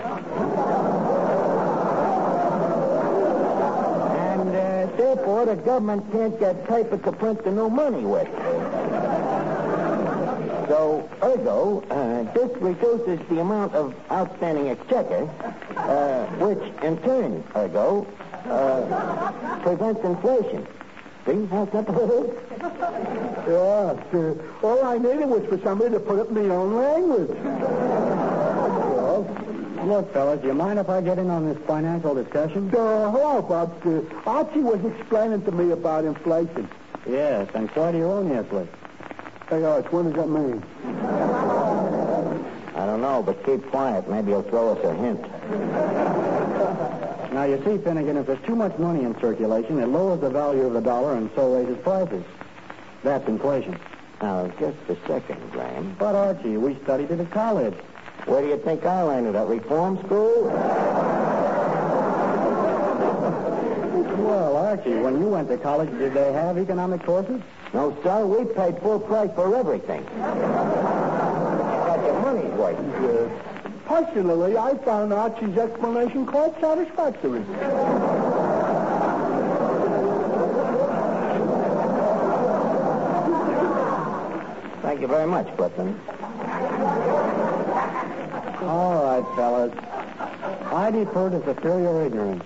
And 4.34 4.48
uh, 4.50 4.86
therefore, 4.96 5.46
the 5.46 5.56
government 5.56 6.12
can't 6.12 6.38
get 6.38 6.66
paper 6.68 6.98
to 6.98 7.12
print 7.12 7.42
the 7.44 7.50
new 7.50 7.70
money 7.70 8.04
with. 8.04 8.28
So, 10.68 11.08
ergo, 11.23 11.82
uh, 11.90 12.32
this 12.32 12.50
reduces 12.61 13.20
the 13.28 13.40
amount 13.40 13.75
of 13.75 13.94
outstanding 14.11 14.68
exchequer, 14.68 15.28
uh, 15.76 16.26
which 16.37 16.62
in 16.82 16.99
turn, 17.02 17.44
ergo, 17.54 18.06
uh, 18.46 19.61
prevents 19.62 20.02
inflation. 20.04 20.66
See 21.25 21.46
how 21.46 21.68
simple 21.70 21.99
it 21.99 22.11
is? 22.25 22.30
Yeah, 23.46 23.96
all 24.62 24.85
I 24.85 24.99
needed 24.99 25.28
was 25.28 25.44
for 25.49 25.58
somebody 25.62 25.90
to 25.92 26.00
put 26.00 26.18
it 26.18 26.28
in 26.28 26.49
my 26.49 26.54
own 26.54 26.75
language. 26.76 27.30
Look, 29.87 30.12
fellas, 30.12 30.40
do 30.40 30.49
you 30.49 30.54
mind 30.54 30.80
if 30.80 30.88
I 30.88 31.00
get 31.00 31.16
in 31.18 31.30
on 31.30 31.46
this 31.46 31.58
financial 31.64 32.12
discussion? 32.12 32.75
Uh, 32.75 33.11
hello, 33.12 33.40
Bob. 33.40 33.87
Uh, 33.87 34.00
Archie 34.28 34.58
was 34.58 34.85
explaining 34.85 35.44
to 35.44 35.52
me 35.52 35.70
about 35.70 36.04
inflation. 36.04 36.68
Yes, 37.08 37.49
and 37.54 37.70
quite 37.70 37.94
erroneously. 37.94 38.66
Hey, 39.48 39.62
Archie, 39.62 39.88
what 39.90 40.02
does 40.02 40.14
that 40.14 40.28
mean? 40.28 40.60
I 42.74 42.84
don't 42.84 43.00
know, 43.00 43.22
but 43.24 43.44
keep 43.46 43.64
quiet. 43.70 44.10
Maybe 44.10 44.32
he'll 44.32 44.42
throw 44.42 44.72
us 44.72 44.84
a 44.84 44.92
hint. 44.94 45.22
Now, 47.32 47.44
you 47.44 47.58
see, 47.58 47.78
Finnegan, 47.78 48.16
if 48.16 48.26
there's 48.26 48.44
too 48.44 48.56
much 48.56 48.76
money 48.78 49.04
in 49.04 49.14
circulation, 49.20 49.78
it 49.78 49.86
lowers 49.86 50.20
the 50.20 50.30
value 50.30 50.66
of 50.66 50.72
the 50.72 50.80
dollar 50.80 51.14
and 51.14 51.30
so 51.36 51.54
raises 51.54 51.78
prices. 51.84 52.24
That's 53.04 53.28
inflation. 53.28 53.78
Now, 54.20 54.48
just 54.58 54.78
a 54.88 54.96
second, 55.06 55.38
Graham. 55.52 55.94
But, 55.96 56.16
Archie, 56.16 56.56
we 56.56 56.74
studied 56.82 57.12
it 57.12 57.20
at 57.20 57.30
college. 57.30 57.74
Where 58.24 58.42
do 58.42 58.48
you 58.48 58.58
think 58.58 58.84
I 58.84 59.02
learned 59.02 59.28
it? 59.28 59.36
At 59.36 59.46
reform 59.46 59.98
school? 60.04 60.50
Archie, 64.66 64.96
when 64.96 65.20
you 65.20 65.28
went 65.28 65.49
to 65.49 65.56
college, 65.58 65.88
did 65.96 66.12
they 66.12 66.32
have 66.32 66.58
economic 66.58 67.00
courses? 67.04 67.40
No, 67.73 67.96
sir. 68.02 68.26
We 68.26 68.52
paid 68.52 68.76
full 68.80 68.99
price 68.99 69.30
for 69.37 69.54
everything. 69.54 70.04
Got 71.87 72.04
your 72.04 72.20
money's 72.20 72.50
worth. 72.54 72.76
Uh, 72.76 73.28
personally, 73.87 74.56
I 74.56 74.75
found 74.78 75.12
Archie's 75.12 75.56
explanation 75.56 76.26
quite 76.26 76.61
satisfactory. 76.61 77.44
Thank 84.82 85.00
you 85.00 85.06
very 85.06 85.28
much, 85.28 85.46
Clifton. 85.56 85.96
All 88.66 89.04
right, 89.04 89.25
fellas. 89.37 89.73
I 90.73 90.90
defer 90.90 91.30
to 91.30 91.44
superior 91.44 92.04
ignorance. 92.04 92.42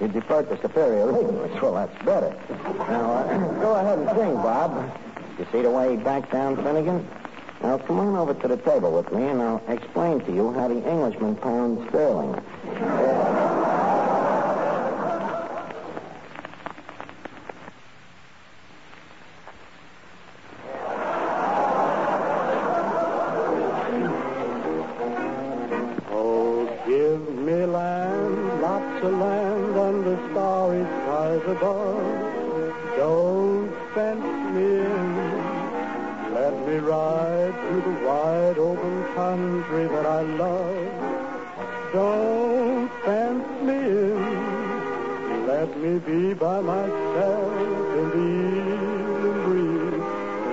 You 0.00 0.08
depart 0.08 0.48
to 0.48 0.60
superior 0.62 1.10
ignorance. 1.10 1.60
Well, 1.60 1.74
that's 1.74 2.04
better. 2.04 2.34
Now, 2.78 3.12
uh, 3.12 3.60
go 3.60 3.74
ahead 3.74 3.98
and 3.98 4.08
sing, 4.16 4.34
Bob. 4.34 4.90
You 5.38 5.46
see 5.52 5.60
the 5.60 5.70
way 5.70 5.96
he 5.96 6.02
backed 6.02 6.32
down, 6.32 6.56
Finnegan? 6.56 7.06
Now, 7.62 7.76
come 7.76 8.00
on 8.00 8.16
over 8.16 8.32
to 8.32 8.48
the 8.48 8.56
table 8.56 8.92
with 8.92 9.12
me, 9.12 9.28
and 9.28 9.42
I'll 9.42 9.62
explain 9.68 10.20
to 10.20 10.32
you 10.32 10.52
how 10.52 10.68
the 10.68 10.76
Englishman 10.88 11.36
pounds 11.36 11.86
sterling. 11.90 12.42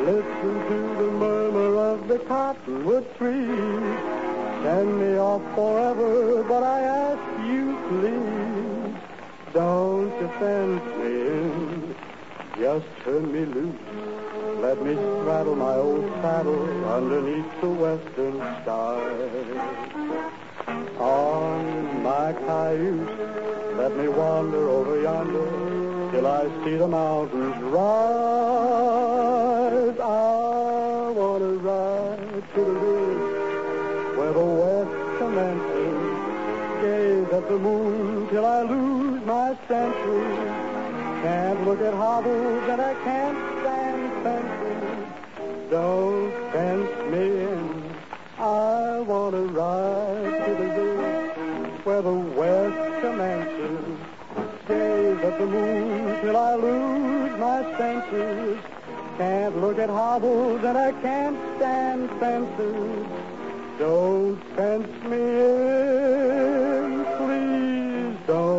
Listen 0.08 0.54
to 0.70 1.04
the 1.04 1.12
murmur 1.12 1.76
of 1.76 2.08
the 2.08 2.20
cottonwood 2.20 3.06
trees. 3.18 3.98
Send 4.64 5.00
me 5.02 5.18
off 5.18 5.42
forever, 5.54 6.44
but 6.44 6.64
I 6.64 6.80
ask 6.80 7.26
you, 7.46 7.76
please, 7.90 8.96
don't 9.52 10.10
you 10.22 10.30
fence 10.40 10.86
me 11.00 11.12
in. 11.36 11.96
Just 12.58 12.86
turn 13.04 13.34
me 13.34 13.44
loose. 13.48 13.76
Let 14.62 14.82
me 14.82 14.94
straddle 14.94 15.58
my 15.58 15.76
old 15.76 16.10
saddle 16.22 16.86
underneath 16.86 17.52
the 17.60 17.70
western 17.70 18.38
sky. 18.62 19.02
On 21.00 22.02
my 22.02 22.32
cayuse, 22.48 23.10
let 23.76 23.94
me 23.98 24.08
wander 24.08 24.70
over 24.70 25.02
yonder 25.02 26.12
till 26.12 26.26
I 26.26 26.44
see 26.64 26.78
the 26.78 26.88
mountains 26.88 27.62
rise. 27.64 29.17
The 37.48 37.58
moon 37.58 38.28
till 38.28 38.46
I 38.46 38.62
lose 38.64 39.26
my 39.26 39.58
senses. 39.68 40.38
Can't 41.24 41.66
look 41.66 41.80
at 41.80 41.94
hovels 41.94 42.64
and 42.70 42.82
I 42.82 42.94
can't 43.06 43.38
stand 43.62 44.24
fences. 44.24 45.70
Don't 45.70 46.32
fence 46.52 47.12
me 47.12 47.26
in. 47.52 47.84
I 48.38 49.00
want 49.00 49.34
to 49.36 49.44
ride 49.62 50.46
to 50.46 50.52
the 50.56 50.70
ridge 50.76 51.86
where 51.86 52.02
the 52.02 52.20
west 52.40 53.02
commences. 53.02 53.98
Gaze 54.68 55.20
at 55.24 55.40
the 55.40 55.46
moon 55.46 56.22
till 56.22 56.36
I 56.36 56.56
lose 56.56 57.40
my 57.40 57.78
senses. 57.78 58.60
Can't 59.18 59.58
look 59.62 59.80
at 59.80 59.90
hovels 59.90 60.64
and 60.66 60.78
I 60.78 60.92
can't 61.02 61.38
stand 61.56 62.10
fences. 62.20 63.08
Don't 63.80 64.38
fence 64.56 65.04
me 65.04 65.18
in, 65.18 66.47
please 68.28 68.57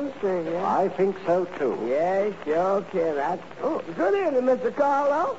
sure 0.00 0.10
can 0.20 0.44
sing. 0.44 0.56
I 0.56 0.88
think 0.88 1.16
so, 1.26 1.44
too. 1.58 1.78
Yes, 1.88 2.32
sure 2.44 2.82
can. 2.82 3.14
That's... 3.16 3.42
Oh, 3.62 3.82
good 3.96 4.14
evening, 4.14 4.42
Mr. 4.42 4.70
Karloff. 4.72 5.36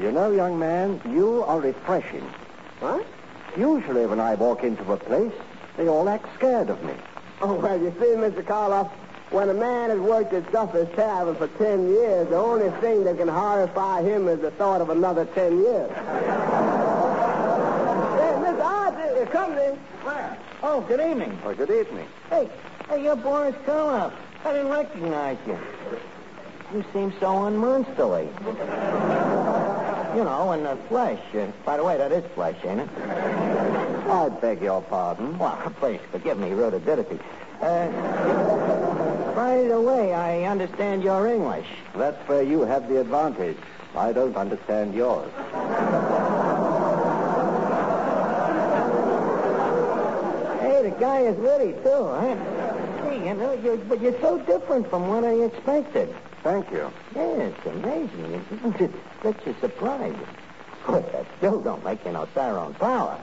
You 0.00 0.12
know, 0.12 0.30
young 0.30 0.58
man, 0.58 1.00
you 1.08 1.42
are 1.44 1.60
refreshing. 1.60 2.24
What? 2.80 3.06
Usually 3.56 4.04
when 4.04 4.20
I 4.20 4.34
walk 4.34 4.62
into 4.62 4.92
a 4.92 4.96
place, 4.96 5.32
they 5.76 5.88
all 5.88 6.08
act 6.08 6.26
scared 6.36 6.68
of 6.68 6.82
me. 6.84 6.92
Oh, 7.40 7.54
well, 7.54 7.80
you 7.80 7.90
see, 7.98 8.14
Mr. 8.14 8.42
Karloff, 8.42 8.90
when 9.30 9.48
a 9.48 9.54
man 9.54 9.90
has 9.90 9.98
worked 9.98 10.32
at 10.34 10.52
Duffy's 10.52 10.94
Tavern 10.94 11.34
for 11.36 11.48
ten 11.48 11.88
years, 11.88 12.28
the 12.28 12.36
only 12.36 12.70
thing 12.80 13.04
that 13.04 13.16
can 13.16 13.28
horrify 13.28 14.02
him 14.02 14.28
is 14.28 14.40
the 14.40 14.50
thought 14.52 14.80
of 14.80 14.90
another 14.90 15.24
ten 15.24 15.58
years. 15.58 15.90
Hey, 19.36 19.48
Miss 19.48 19.58
Odd, 19.58 19.58
uh, 19.58 19.66
company. 19.66 19.78
Where? 20.02 20.38
Oh, 20.62 20.80
good 20.82 21.00
evening. 21.00 21.38
Oh, 21.44 21.54
good 21.54 21.70
evening. 21.70 22.06
Hey, 22.30 22.48
hey, 22.88 23.02
you're 23.02 23.16
Boris 23.16 23.54
Karloff. 23.66 24.12
I 24.44 24.52
didn't 24.52 24.70
recognize 24.70 25.38
you. 25.46 25.58
You 26.74 26.84
seem 26.92 27.12
so 27.20 27.44
unmonsterly. 27.44 28.26
You 30.16 30.24
know, 30.24 30.52
in 30.52 30.62
the 30.64 30.76
flesh. 30.88 31.20
Uh, 31.34 31.46
by 31.64 31.76
the 31.76 31.84
way, 31.84 31.96
that 31.98 32.10
is 32.12 32.24
flesh, 32.34 32.56
ain't 32.64 32.80
it? 32.80 32.88
I 32.98 34.28
beg 34.40 34.62
your 34.62 34.82
pardon. 34.82 35.38
Well, 35.38 35.56
please 35.80 36.00
forgive 36.10 36.38
me 36.38 36.50
rudidity. 36.52 37.18
Uh, 37.60 37.88
by 39.34 39.62
the 39.62 39.80
way, 39.80 40.14
I 40.14 40.44
understand 40.44 41.02
you're 41.02 41.26
English. 41.26 41.66
That's 41.94 42.16
where 42.28 42.42
you 42.42 42.62
have 42.62 42.88
the 42.88 43.00
advantage. 43.00 43.56
I 43.94 44.12
don't 44.12 44.36
understand 44.36 44.94
yours. 44.94 45.30
Hey, 50.60 50.82
the 50.82 50.85
guy 50.98 51.20
is 51.20 51.36
witty, 51.36 51.72
too, 51.82 52.04
huh? 52.06 52.36
Hey, 53.08 53.28
you 53.28 53.34
know, 53.34 53.52
you're, 53.62 53.76
but 53.76 54.00
you're 54.00 54.20
so 54.20 54.38
different 54.38 54.88
from 54.90 55.08
what 55.08 55.24
I 55.24 55.32
expected. 55.32 56.14
Thank 56.42 56.70
you. 56.70 56.90
Yeah, 57.14 57.50
it's 57.50 57.66
amazing. 57.66 58.44
It's 58.78 58.94
such 59.22 59.46
a 59.46 59.60
surprise. 59.60 60.16
Course, 60.84 61.04
that 61.10 61.26
still 61.38 61.60
don't 61.60 61.82
make 61.84 62.04
you 62.04 62.12
no 62.12 62.26
Tyrone 62.26 62.74
Power. 62.74 63.18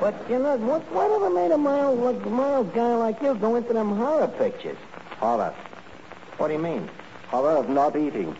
But, 0.00 0.14
you 0.28 0.38
know, 0.38 0.56
what, 0.56 0.82
what 0.92 1.10
whatever 1.10 1.30
made 1.30 1.50
a 1.50 1.56
mild, 1.56 1.98
like, 1.98 2.26
mild 2.26 2.74
guy 2.74 2.94
like 2.96 3.22
you 3.22 3.34
go 3.34 3.56
into 3.56 3.72
them 3.72 3.96
horror 3.96 4.28
pictures? 4.28 4.76
Horror. 5.18 5.54
What 6.36 6.48
do 6.48 6.52
you 6.52 6.58
mean? 6.58 6.90
Horror 7.28 7.56
of 7.56 7.70
not 7.70 7.96
eating. 7.96 8.36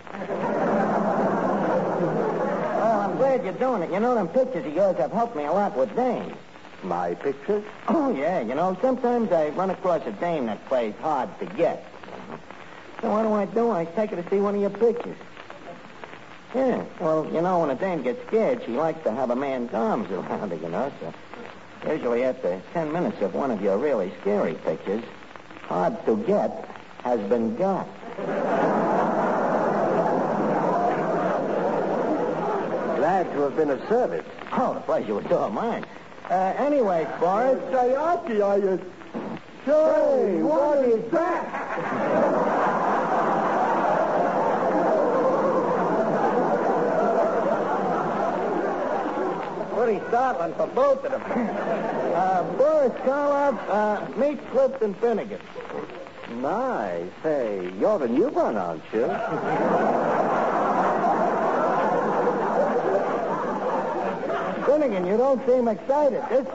Oh, 2.81 3.01
I'm 3.03 3.17
glad 3.17 3.45
you're 3.45 3.55
doing 3.55 3.83
it. 3.83 3.91
You 3.91 4.01
know, 4.01 4.15
them 4.15 4.29
pictures 4.29 4.67
of 4.67 4.75
yours 4.75 4.99
have 4.99 5.13
helped 5.13 5.35
me 5.35 5.45
a 5.45 5.53
lot 5.53 5.75
with 5.75 5.97
dames. 5.97 6.37
My 6.83 7.15
pictures? 7.15 7.65
Oh, 7.89 8.15
yeah. 8.15 8.41
You 8.41 8.55
know, 8.55 8.77
sometimes 8.81 9.33
I 9.33 9.49
run 9.51 9.71
across 9.71 10.07
a 10.07 10.13
dame 10.13 10.47
that 10.47 10.65
plays 10.69 10.95
hard 11.01 11.29
to 11.41 11.47
get. 11.47 11.85
So 13.01 13.11
what 13.11 13.23
do 13.23 13.33
I 13.33 13.47
do? 13.47 13.71
I 13.71 13.85
take 13.85 14.11
her 14.11 14.23
to 14.23 14.31
see 14.31 14.41
one 14.41 14.55
of 14.55 14.61
your 14.61 14.71
pictures. 14.71 15.17
Yeah. 16.55 16.85
Well, 17.01 17.27
you 17.33 17.41
know, 17.43 17.61
when 17.61 17.71
a 17.71 17.75
dame 17.75 18.03
gets 18.03 18.27
scared, 18.27 18.63
she 18.65 18.73
likes 18.73 19.03
to 19.05 19.13
have 19.13 19.31
a 19.31 19.37
man's 19.37 19.75
arms 19.75 20.11
around 20.11 20.51
her, 20.51 20.57
you 20.57 20.69
know, 20.69 20.91
so 21.01 21.13
usually 21.91 22.25
after 22.25 22.61
ten 22.73 22.91
minutes 22.93 23.21
of 23.21 23.35
one 23.35 23.51
of 23.51 23.61
your 23.61 23.77
really 23.77 24.13
scary 24.21 24.55
pictures, 24.55 25.05
hard 25.63 26.05
to 26.07 26.17
get 26.17 26.69
has 27.05 27.21
been 27.29 27.55
got. 27.57 27.87
Glad 32.97 33.33
to 33.33 33.41
have 33.43 33.57
been 33.57 33.71
of 33.71 33.81
service. 33.89 34.25
Oh, 34.53 34.75
the 34.75 34.81
pleasure 34.81 35.15
was 35.15 35.27
all 35.27 35.51
mine. 35.51 35.85
Uh, 36.31 36.53
anyway, 36.59 37.07
Boris. 37.19 37.59
Say, 37.73 37.95
Archie, 37.95 38.43
are 38.43 38.59
you... 38.59 38.79
Say, 39.65 40.43
what 40.43 40.85
is 40.85 41.11
that? 41.11 41.45
Pretty 49.75 50.01
startling 50.09 50.55
for 50.55 50.67
both 50.69 51.05
of 51.05 51.13
them. 51.13 51.89
Uh, 52.19 52.43
Boris 52.57 52.93
Karloff, 53.03 53.57
uh, 53.69 54.19
meet 54.19 54.41
Clifton 54.51 54.93
Finnegan. 54.95 55.41
My, 56.41 57.05
say, 57.23 57.71
you're 57.79 58.01
the 58.01 58.09
new 58.09 58.27
one, 58.29 58.57
aren't 58.57 58.83
you? 58.93 59.05
Finnegan, 64.79 65.07
you 65.07 65.17
don't 65.17 65.45
seem 65.45 65.67
excited. 65.67 66.23
This 66.31 66.47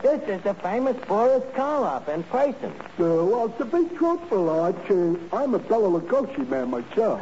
This 0.00 0.22
is 0.28 0.40
the 0.44 0.54
famous 0.54 0.96
Boris 1.06 1.44
Karloff 1.54 2.08
in 2.08 2.22
person. 2.22 2.72
Uh, 2.98 3.22
well, 3.22 3.50
to 3.50 3.66
be 3.66 3.84
truthful, 3.96 4.48
Arch, 4.48 4.74
uh, 4.88 5.14
I'm 5.36 5.54
a 5.54 5.58
Bela 5.58 6.00
Lugosi 6.00 6.48
man 6.48 6.70
myself. 6.70 7.20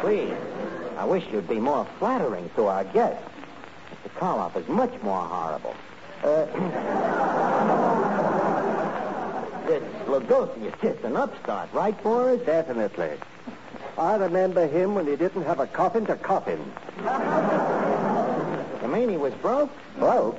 Please, 0.00 0.34
I 0.96 1.04
wish 1.04 1.24
you'd 1.30 1.48
be 1.48 1.60
more 1.60 1.86
flattering 2.00 2.50
to 2.56 2.66
our 2.66 2.82
guest. 2.82 3.22
Mr. 3.92 4.10
Karloff 4.18 4.56
is 4.56 4.66
much 4.66 5.00
more 5.02 5.22
horrible. 5.22 5.76
Uh, 6.24 6.44
this 9.68 9.84
Lugosi 10.08 10.66
is 10.66 10.74
just 10.82 11.04
an 11.04 11.16
upstart, 11.16 11.72
right, 11.72 12.02
Boris? 12.02 12.44
Definitely. 12.44 13.16
I 13.98 14.16
remember 14.16 14.66
him 14.66 14.94
when 14.94 15.06
he 15.06 15.16
didn't 15.16 15.42
have 15.42 15.60
a 15.60 15.66
coffin 15.66 16.06
to 16.06 16.16
coffin. 16.16 16.60
You 18.88 18.94
mean 18.94 19.10
he 19.10 19.18
was 19.18 19.34
broke? 19.34 19.70
Broke? 19.98 20.38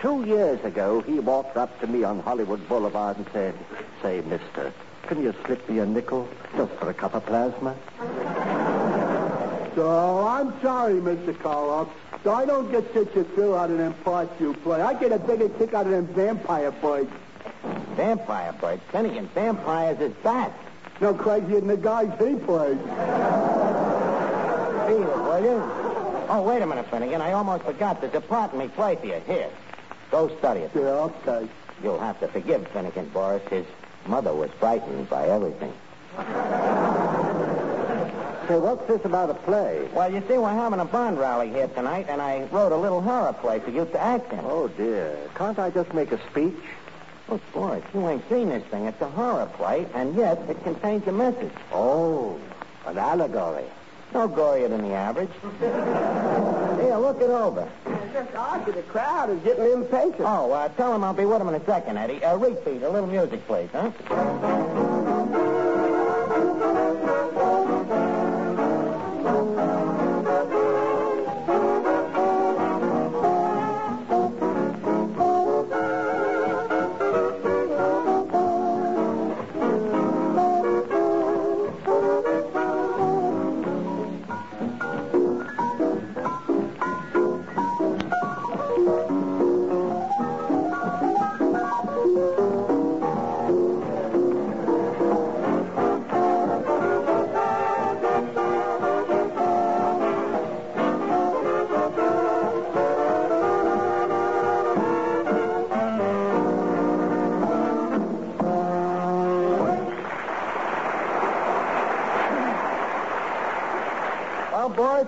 Two 0.00 0.24
years 0.26 0.64
ago, 0.64 1.00
he 1.00 1.18
walked 1.18 1.56
up 1.56 1.80
to 1.80 1.88
me 1.88 2.04
on 2.04 2.20
Hollywood 2.20 2.68
Boulevard 2.68 3.16
and 3.16 3.26
said, 3.32 3.52
Say, 4.00 4.20
mister, 4.20 4.72
can 5.08 5.20
you 5.20 5.34
slip 5.44 5.68
me 5.68 5.80
a 5.80 5.86
nickel 5.86 6.28
just 6.56 6.72
for 6.74 6.88
a 6.90 6.94
cup 6.94 7.14
of 7.14 7.26
plasma? 7.26 7.74
So 9.74 10.24
I'm 10.24 10.60
sorry, 10.62 11.00
Mr. 11.00 11.34
Karloff. 11.34 11.88
So 12.22 12.32
I 12.32 12.46
don't 12.46 12.70
get 12.70 12.84
such 12.94 13.16
a 13.16 13.24
thrill 13.24 13.56
out 13.56 13.70
of 13.70 13.78
them 13.78 13.92
parts 14.04 14.32
you 14.40 14.54
play. 14.54 14.80
I 14.80 14.94
get 14.94 15.10
a 15.10 15.18
bigger 15.18 15.48
kick 15.48 15.74
out 15.74 15.86
of 15.86 15.92
them 15.92 16.06
vampire 16.06 16.70
birds. 16.70 17.10
Vampire 17.96 18.52
bird. 18.52 18.80
Finnegan, 18.92 19.26
vampires 19.34 19.98
is 20.00 20.12
bad. 20.22 20.52
No 21.04 21.12
crazier 21.12 21.60
than 21.60 21.66
the 21.66 21.76
guys 21.76 22.08
he 22.18 22.34
plays. 22.34 22.78
Feel 22.78 22.88
it, 25.02 25.18
will 25.18 25.44
you? 25.44 25.60
Oh, 26.30 26.42
wait 26.48 26.62
a 26.62 26.66
minute, 26.66 26.88
Finnegan. 26.90 27.20
I 27.20 27.32
almost 27.32 27.64
forgot. 27.64 28.00
There's 28.00 28.14
a 28.14 28.22
part 28.22 28.54
in 28.54 28.58
me 28.60 28.68
play 28.68 28.96
for 28.96 29.04
you. 29.04 29.20
Here. 29.26 29.50
Go 30.10 30.34
study 30.38 30.60
it. 30.60 30.70
Yeah, 30.74 30.80
okay. 30.80 31.46
You'll 31.82 32.00
have 32.00 32.18
to 32.20 32.28
forgive 32.28 32.66
Finnegan, 32.68 33.10
Boris. 33.10 33.42
His 33.50 33.66
mother 34.06 34.32
was 34.32 34.50
frightened 34.52 35.10
by 35.10 35.28
everything. 35.28 35.74
So 38.48 38.60
what's 38.60 38.86
this 38.88 39.04
about 39.04 39.28
a 39.28 39.34
play? 39.34 39.86
Well, 39.92 40.10
you 40.10 40.22
see, 40.26 40.38
we're 40.38 40.54
having 40.54 40.80
a 40.80 40.86
bond 40.86 41.18
rally 41.18 41.50
here 41.50 41.68
tonight, 41.68 42.06
and 42.08 42.22
I 42.22 42.44
wrote 42.44 42.72
a 42.72 42.78
little 42.78 43.02
horror 43.02 43.34
play 43.34 43.60
for 43.60 43.70
you 43.70 43.84
to 43.84 44.00
act 44.00 44.32
in. 44.32 44.40
Oh, 44.42 44.68
dear. 44.68 45.18
Can't 45.34 45.58
I 45.58 45.68
just 45.68 45.92
make 45.92 46.12
a 46.12 46.30
speech? 46.30 46.56
Look, 47.28 47.40
Boris, 47.52 47.82
you 47.94 48.06
ain't 48.08 48.28
seen 48.28 48.50
this 48.50 48.62
thing. 48.64 48.84
It's 48.84 49.00
a 49.00 49.08
horror 49.08 49.46
play, 49.54 49.86
and 49.94 50.14
yet 50.14 50.42
it 50.48 50.62
contains 50.62 51.06
a 51.06 51.12
message. 51.12 51.52
Oh, 51.72 52.38
an 52.86 52.98
allegory. 52.98 53.64
No 54.12 54.28
gorier 54.28 54.68
than 54.68 54.82
the 54.82 54.94
average. 54.94 55.30
Here, 55.60 56.96
look 56.96 57.20
it 57.20 57.30
over. 57.30 57.68
Just 58.12 58.34
Archie, 58.34 58.72
the 58.72 58.82
crowd 58.82 59.30
is 59.30 59.40
getting 59.40 59.72
impatient. 59.72 60.20
Oh, 60.20 60.52
uh, 60.52 60.68
tell 60.68 60.94
him 60.94 61.02
I'll 61.02 61.14
be 61.14 61.24
with 61.24 61.40
him 61.40 61.48
in 61.48 61.54
a 61.54 61.64
second, 61.64 61.96
Eddie. 61.96 62.22
Uh, 62.22 62.36
repeat, 62.36 62.82
a 62.82 62.90
little 62.90 63.08
music, 63.08 63.44
please, 63.46 63.70
huh? 63.72 63.90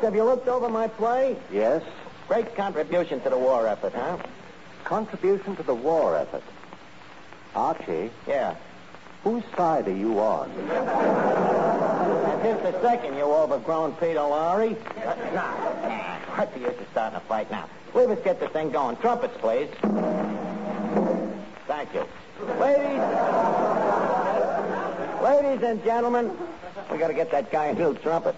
Have 0.06 0.14
you 0.14 0.22
looked 0.22 0.46
over 0.46 0.68
my 0.68 0.86
play? 0.86 1.36
Yes? 1.52 1.82
Great 2.28 2.54
contribution 2.54 3.20
to 3.22 3.28
the 3.28 3.36
war 3.36 3.66
effort, 3.66 3.92
huh? 3.92 4.18
Contribution 4.84 5.56
to 5.56 5.64
the 5.64 5.74
war 5.74 6.16
effort. 6.16 6.44
Archie, 7.56 8.10
Yeah. 8.24 8.54
whose 9.24 9.42
side 9.56 9.88
are 9.88 9.90
you 9.90 10.20
on? 10.20 10.48
Just 12.44 12.76
a 12.76 12.80
second, 12.82 13.16
you 13.16 13.24
overgrown 13.24 13.94
Peter 13.94 14.20
nah, 15.34 15.42
nah. 15.88 16.16
What's 16.36 16.54
the 16.54 16.60
use 16.60 16.68
of 16.68 16.86
starting 16.92 17.16
a 17.16 17.20
fight 17.20 17.50
now? 17.50 17.64
Leave 17.92 18.10
us 18.10 18.18
get 18.22 18.38
the 18.38 18.46
thing 18.48 18.70
going. 18.70 18.96
Trumpets, 18.98 19.36
please. 19.38 19.68
Thank 21.66 21.92
you. 21.94 22.06
Ladies, 22.60 23.02
ladies 25.20 25.62
and 25.64 25.82
gentlemen, 25.82 26.30
we 26.92 26.98
got 26.98 27.08
to 27.08 27.14
get 27.14 27.32
that 27.32 27.50
guy 27.50 27.66
a 27.66 27.74
new 27.74 27.94
trumpet. 27.94 28.36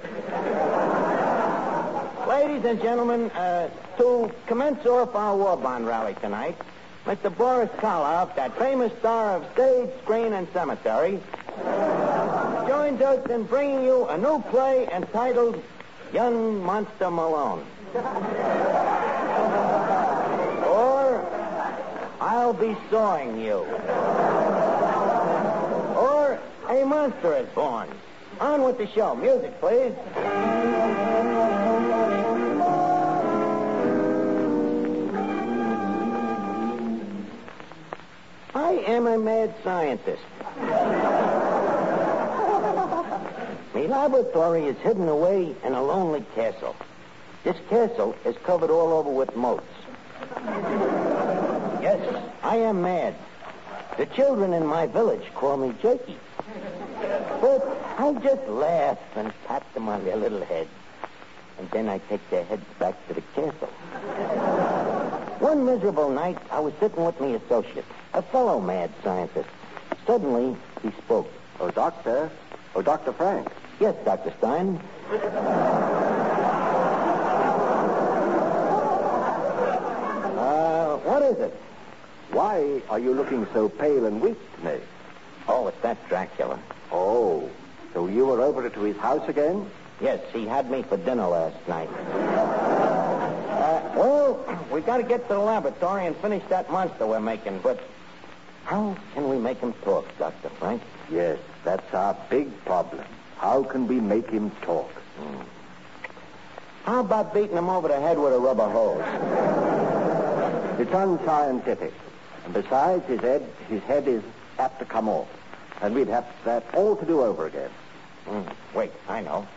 Ladies 2.29 2.63
and 2.67 2.79
gentlemen, 2.83 3.31
uh, 3.31 3.71
to 3.97 4.31
commence 4.47 4.85
off 4.85 5.15
our 5.15 5.35
war 5.35 5.57
bond 5.57 5.87
rally 5.87 6.15
tonight, 6.21 6.59
Mr. 7.07 7.35
Boris 7.35 7.71
Karloff, 7.79 8.37
that 8.37 8.55
famous 8.59 8.93
star 8.99 9.37
of 9.37 9.51
stage, 9.55 9.89
screen, 10.03 10.35
and 10.35 10.47
cemetery, 10.53 11.21
joins 12.69 13.01
us 13.01 13.31
in 13.31 13.45
bringing 13.45 13.83
you 13.83 14.07
a 14.09 14.19
new 14.19 14.43
play 14.51 14.87
entitled 14.93 15.63
Young 16.13 16.63
Monster 16.63 17.11
Malone. 17.11 17.65
or 20.67 21.27
I'll 22.21 22.53
be 22.53 22.77
sawing 22.91 23.41
you. 23.41 23.65
Or 25.97 26.39
A 26.69 26.85
Monster 26.85 27.37
is 27.39 27.49
Born. 27.55 27.89
On 28.39 28.65
with 28.65 28.77
the 28.77 28.87
show. 28.89 29.15
Music, 29.15 29.59
please. 29.61 29.95
I 38.99 39.01
am 39.01 39.07
a 39.07 39.17
mad 39.17 39.55
scientist. 39.63 40.25
My 43.73 43.83
laboratory 43.83 44.65
is 44.65 44.77
hidden 44.79 45.09
away 45.09 45.55
in 45.63 45.73
a 45.73 45.81
lonely 45.81 46.25
castle. 46.35 46.75
This 47.45 47.57
castle 47.71 48.17
is 48.25 48.35
covered 48.39 48.71
all 48.71 48.93
over 48.93 49.09
with 49.09 49.37
moats. 49.37 49.63
Yes, 51.81 52.25
I 52.43 52.57
am 52.57 52.83
mad. 52.83 53.15
The 53.99 54.07
children 54.07 54.53
in 54.53 54.67
my 54.67 54.89
village 54.89 55.33
call 55.37 55.59
me 55.59 55.73
Jerky. 55.81 56.19
But 57.41 57.81
I 57.99 58.15
just 58.15 58.49
laugh 58.49 58.99
and 59.15 59.33
pat 59.47 59.63
them 59.75 59.89
on 59.89 60.05
their 60.05 60.17
little 60.17 60.45
heads. 60.45 60.71
And 61.61 61.71
then 61.71 61.89
I 61.89 61.99
take 61.99 62.29
their 62.31 62.43
heads 62.43 62.65
back 62.81 62.97
to 63.07 63.15
the 63.15 63.23
castle. 63.37 63.69
One 65.39 65.65
miserable 65.65 66.11
night, 66.11 66.39
I 66.51 66.59
was 66.59 66.75
sitting 66.81 67.05
with 67.05 67.21
my 67.21 67.29
associate, 67.29 67.85
a 68.19 68.23
fellow 68.23 68.61
mad 68.61 68.91
scientist. 69.05 69.49
Suddenly, 70.05 70.57
he 70.83 70.91
spoke. 71.05 71.31
Oh, 71.61 71.71
Doctor. 71.71 72.29
Oh, 72.75 72.83
Dr. 72.83 73.13
Frank. 73.13 73.47
Yes, 73.79 73.95
Dr. 74.05 74.35
Stein. 74.39 74.81
Uh, 80.37 80.97
what 80.97 81.23
is 81.23 81.39
it? 81.39 81.57
Why 82.33 82.83
are 82.91 82.99
you 82.99 83.15
looking 83.15 83.47
so 83.53 83.69
pale 83.69 84.07
and 84.07 84.21
weak 84.21 84.37
to 84.57 84.65
me? 84.65 84.81
Oh, 85.47 85.69
it's 85.69 85.81
that 85.83 85.97
Dracula. 86.09 86.59
Oh, 86.91 87.49
so 87.95 88.09
you 88.09 88.27
were 88.27 88.43
over 88.43 88.69
to 88.69 88.81
his 88.81 88.97
house 88.97 89.29
again? 89.29 89.71
Yes, 90.01 90.21
he 90.33 90.45
had 90.45 90.69
me 90.69 90.83
for 90.83 90.97
dinner 90.97 91.29
last 91.29 91.69
night. 91.69 91.89
Uh, 91.89 93.93
well, 93.95 94.65
we've 94.73 94.85
got 94.85 94.97
to 94.97 95.05
get 95.05 95.29
to 95.29 95.35
the 95.35 95.39
laboratory 95.39 96.07
and 96.07 96.17
finish 96.17 96.43
that 96.49 96.69
monster 96.73 97.07
we're 97.07 97.21
making, 97.21 97.61
but 97.61 97.81
how 98.69 98.95
can 99.15 99.31
we 99.31 99.39
make 99.39 99.59
him 99.61 99.73
talk, 99.83 100.07
Dr. 100.19 100.51
Frank? 100.51 100.83
Yes, 101.11 101.39
that's 101.65 101.95
our 101.95 102.15
big 102.29 102.49
problem. 102.67 103.03
How 103.39 103.63
can 103.63 103.89
we 103.89 103.99
make 103.99 104.29
him 104.29 104.51
talk? 104.61 104.91
How 106.85 107.01
about 107.01 107.33
beating 107.33 107.57
him 107.57 107.71
over 107.71 107.89
the 107.89 107.99
head 107.99 108.19
with 108.19 108.35
a 108.35 108.39
rubber 108.39 108.69
hose? 108.69 109.01
It's 110.79 110.93
unscientific. 110.93 111.95
And 112.45 112.53
besides, 112.53 113.07
his 113.07 113.21
head, 113.21 113.43
his 113.71 113.83
head 113.85 114.07
is 114.07 114.23
apt 114.59 114.81
to 114.81 114.85
come 114.85 115.09
off. 115.09 115.29
And 115.81 115.95
we'd 115.95 116.09
have 116.09 116.27
that 116.45 116.63
all 116.75 116.95
to 116.95 117.07
do 117.07 117.23
over 117.23 117.47
again. 117.47 117.71
Hmm, 118.27 118.43
wait, 118.77 118.93
I 119.09 119.23
know. 119.23 119.49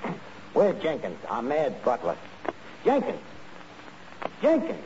Where's 0.54 0.82
Jenkins, 0.82 1.20
our 1.28 1.42
mad 1.42 1.84
butler? 1.84 2.16
Jenkins! 2.86 3.20
Jenkins! 4.42 4.86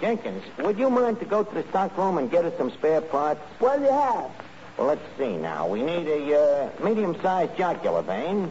Jenkins, 0.00 0.44
would 0.58 0.78
you 0.78 0.90
mind 0.90 1.18
to 1.20 1.26
go 1.26 1.42
to 1.42 1.54
the 1.54 1.62
stockroom 1.70 2.18
and 2.18 2.30
get 2.30 2.44
us 2.44 2.52
some 2.58 2.70
spare 2.70 3.00
parts? 3.00 3.40
What 3.58 3.78
do 3.78 3.84
you 3.84 3.90
have? 3.90 4.30
Well, 4.76 4.88
let's 4.88 5.00
see 5.16 5.36
now. 5.36 5.66
We 5.66 5.82
need 5.82 6.06
a 6.06 6.38
uh, 6.38 6.70
medium-sized 6.84 7.56
jocular 7.56 8.02
vein, 8.02 8.50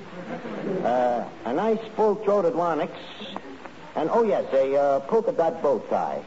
uh, 0.83 1.23
a 1.45 1.53
nice 1.53 1.79
full-throated 1.95 2.55
larynx, 2.55 2.91
and, 3.95 4.09
oh, 4.11 4.23
yes, 4.23 4.43
a 4.53 4.75
uh, 4.75 4.99
polka 5.01 5.31
dot 5.31 5.61
bow 5.61 5.79
tie. 5.89 6.23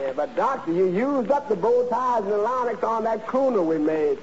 Yeah, 0.00 0.12
but, 0.14 0.36
Doctor, 0.36 0.72
you 0.72 0.86
used 0.86 1.30
up 1.30 1.48
the 1.48 1.56
bow 1.56 1.86
ties 1.88 2.22
and 2.22 2.32
the 2.32 2.38
larynx 2.38 2.82
on 2.84 3.02
that 3.04 3.26
crooner 3.26 3.66
we 3.66 3.78
made. 3.78 4.18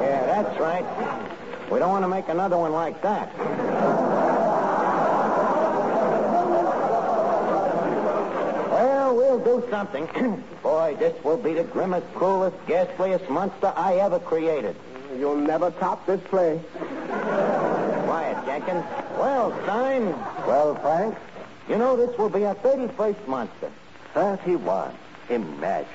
Yeah, 0.00 0.26
that's 0.26 0.60
right. 0.60 0.84
We 1.70 1.78
don't 1.78 1.90
want 1.90 2.04
to 2.04 2.08
make 2.08 2.28
another 2.28 2.58
one 2.58 2.72
like 2.72 3.00
that. 3.02 3.32
Well, 8.68 9.16
we'll 9.16 9.35
do 9.46 9.64
something. 9.70 10.08
Boy, 10.62 10.96
this 10.98 11.14
will 11.22 11.36
be 11.36 11.52
the 11.54 11.62
grimmest, 11.62 12.12
cruelest, 12.14 12.56
ghastliest 12.66 13.30
monster 13.30 13.72
I 13.76 13.94
ever 13.98 14.18
created. 14.18 14.74
You'll 15.16 15.36
never 15.36 15.70
top 15.70 16.04
this 16.04 16.20
play. 16.22 16.60
Quiet, 17.08 18.44
Jenkins. 18.44 18.84
Well, 19.16 19.52
Stein, 19.62 20.06
Well, 20.48 20.74
Frank, 20.74 21.16
you 21.68 21.78
know 21.78 21.96
this 21.96 22.18
will 22.18 22.28
be 22.28 22.44
our 22.44 22.56
31st 22.56 23.28
monster. 23.28 23.70
31. 24.14 24.92
Imagine. 25.30 25.86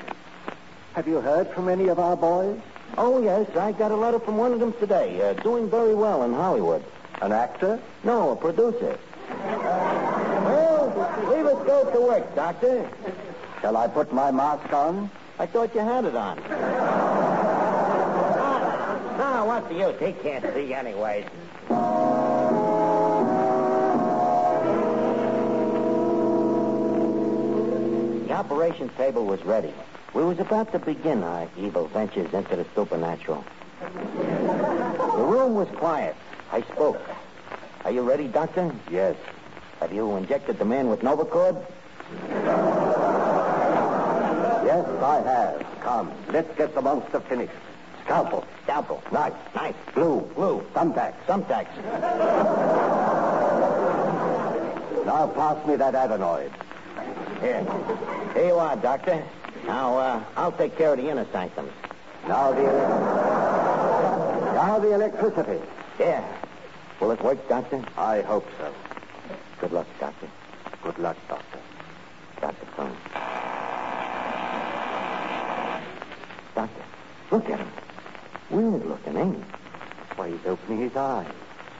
Have 0.94 1.08
you 1.08 1.20
heard 1.20 1.50
from 1.50 1.68
any 1.68 1.90
of 1.90 2.00
our 2.00 2.16
boys? 2.16 2.58
Oh, 2.98 3.22
yes, 3.22 3.50
I 3.58 3.74
got 3.74 3.92
a 3.92 3.96
letter 3.98 4.20
from 4.20 4.38
one 4.38 4.54
of 4.54 4.62
them 4.62 4.74
today. 4.80 5.22
Uh, 5.22 5.34
doing 5.42 5.70
very 5.70 5.96
well 5.96 6.24
in 6.24 6.34
Hollywood. 6.34 6.84
An 7.22 7.34
actor? 7.34 7.80
No, 8.06 8.32
a 8.32 8.36
producer. 8.36 8.98
Uh, 9.30 10.42
well, 10.46 11.34
leave 11.34 11.46
us 11.46 11.68
go 11.68 11.90
to 11.92 12.02
work, 12.02 12.34
Doctor. 12.36 12.90
Shall 13.62 13.78
I 13.78 13.88
put 13.88 14.12
my 14.12 14.32
mask 14.32 14.74
on? 14.74 15.12
I 15.38 15.46
thought 15.46 15.76
you 15.76 15.82
had 15.82 16.06
it 16.06 16.16
on. 16.16 16.40
Ah, 19.24 19.44
what's 19.46 19.68
the 19.68 19.76
use? 19.76 20.00
He 20.00 20.14
can't 20.24 20.44
see 20.54 20.74
anyways. 20.74 21.26
The 28.28 28.34
operations 28.34 28.92
table 28.98 29.26
was 29.26 29.44
ready. 29.46 29.74
We 30.16 30.24
was 30.24 30.40
about 30.40 30.72
to 30.72 30.80
begin 30.80 31.24
our 31.24 31.48
evil 31.58 31.88
ventures 31.88 32.34
into 32.34 32.56
the 32.56 32.66
supernatural. 32.74 33.46
The 33.80 35.24
room 35.24 35.54
was 35.54 35.68
quiet. 35.76 36.16
I 36.52 36.62
spoke. 36.64 37.00
Are 37.86 37.92
you 37.92 38.02
ready, 38.02 38.28
Doctor? 38.28 38.74
Yes. 38.90 39.16
Have 39.80 39.94
you 39.94 40.16
injected 40.16 40.58
the 40.58 40.66
man 40.66 40.90
with 40.90 41.02
Novacord? 41.02 41.64
Yes, 44.82 45.04
I 45.04 45.22
have. 45.22 45.82
Come, 45.82 46.12
let's 46.30 46.58
get 46.58 46.74
the 46.74 46.82
monster 46.82 47.20
finished. 47.20 47.54
Scalpel. 48.04 48.44
Scalpel. 48.64 49.04
Knife. 49.12 49.34
Knife. 49.54 49.76
Glue. 49.94 50.22
Glue. 50.36 50.66
Thumbtack. 50.74 51.14
Thumbtacks. 51.28 51.76
Now 55.06 55.28
pass 55.28 55.68
me 55.68 55.76
that 55.76 55.94
adenoid. 55.94 56.52
Here. 57.42 57.64
Here 58.34 58.48
you 58.48 58.56
are, 58.56 58.76
Doctor. 58.76 59.24
Now, 59.68 59.98
uh, 59.98 60.24
I'll 60.36 60.52
take 60.52 60.76
care 60.78 60.94
of 60.94 60.98
the 60.98 61.10
inner 61.10 61.28
sanctum. 61.32 61.70
Now 62.28 62.52
the... 62.52 62.64
Now 64.54 64.80
the 64.80 64.94
electricity. 64.94 65.60
Yeah. 66.00 66.26
Will 67.00 67.12
it 67.12 67.22
work, 67.24 67.48
Doctor? 67.48 67.84
I 67.98 68.22
hope 68.22 68.48
so. 68.58 68.74
Good 69.60 69.74
luck, 69.74 69.88
Doctor. 70.00 70.28
Good 70.84 70.98
luck, 70.98 71.18
Doctor. 71.28 71.60
Doctor 72.40 72.66
the 72.76 73.41
Doctor, 76.56 76.84
look 77.32 77.50
at 77.50 77.60
him. 77.60 77.68
Weird 78.50 78.86
looking, 78.86 79.18
ain't 79.18 79.36
he? 79.36 79.44
Why, 80.16 80.30
he's 80.30 80.46
opening 80.46 80.82
his 80.82 80.96
eyes. 80.96 81.28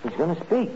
He's 0.04 0.14
going 0.14 0.36
to 0.36 0.46
speak. 0.46 0.70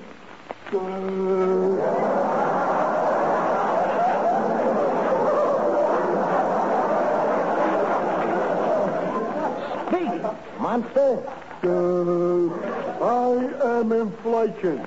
Speak, 9.87 10.59
monster. 10.59 11.23
Uh, 11.63 12.65
I 13.01 13.79
am 13.79 13.91
inflation. 13.91 14.85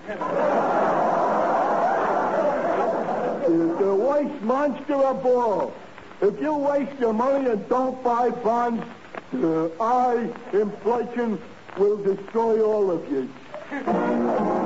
the, 3.48 3.94
waste 3.94 4.42
monster 4.42 4.94
of 4.94 5.24
all. 5.24 5.74
If 6.20 6.40
you 6.40 6.54
waste 6.54 6.98
your 7.00 7.12
money 7.12 7.50
and 7.50 7.68
don't 7.68 8.02
buy 8.02 8.30
bonds, 8.30 8.84
uh, 9.34 9.68
I, 9.80 10.28
inflation, 10.52 11.40
will 11.76 11.96
destroy 11.96 12.60
all 12.62 12.90
of 12.90 13.10
you. 13.10 13.28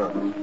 Radio 0.00 0.39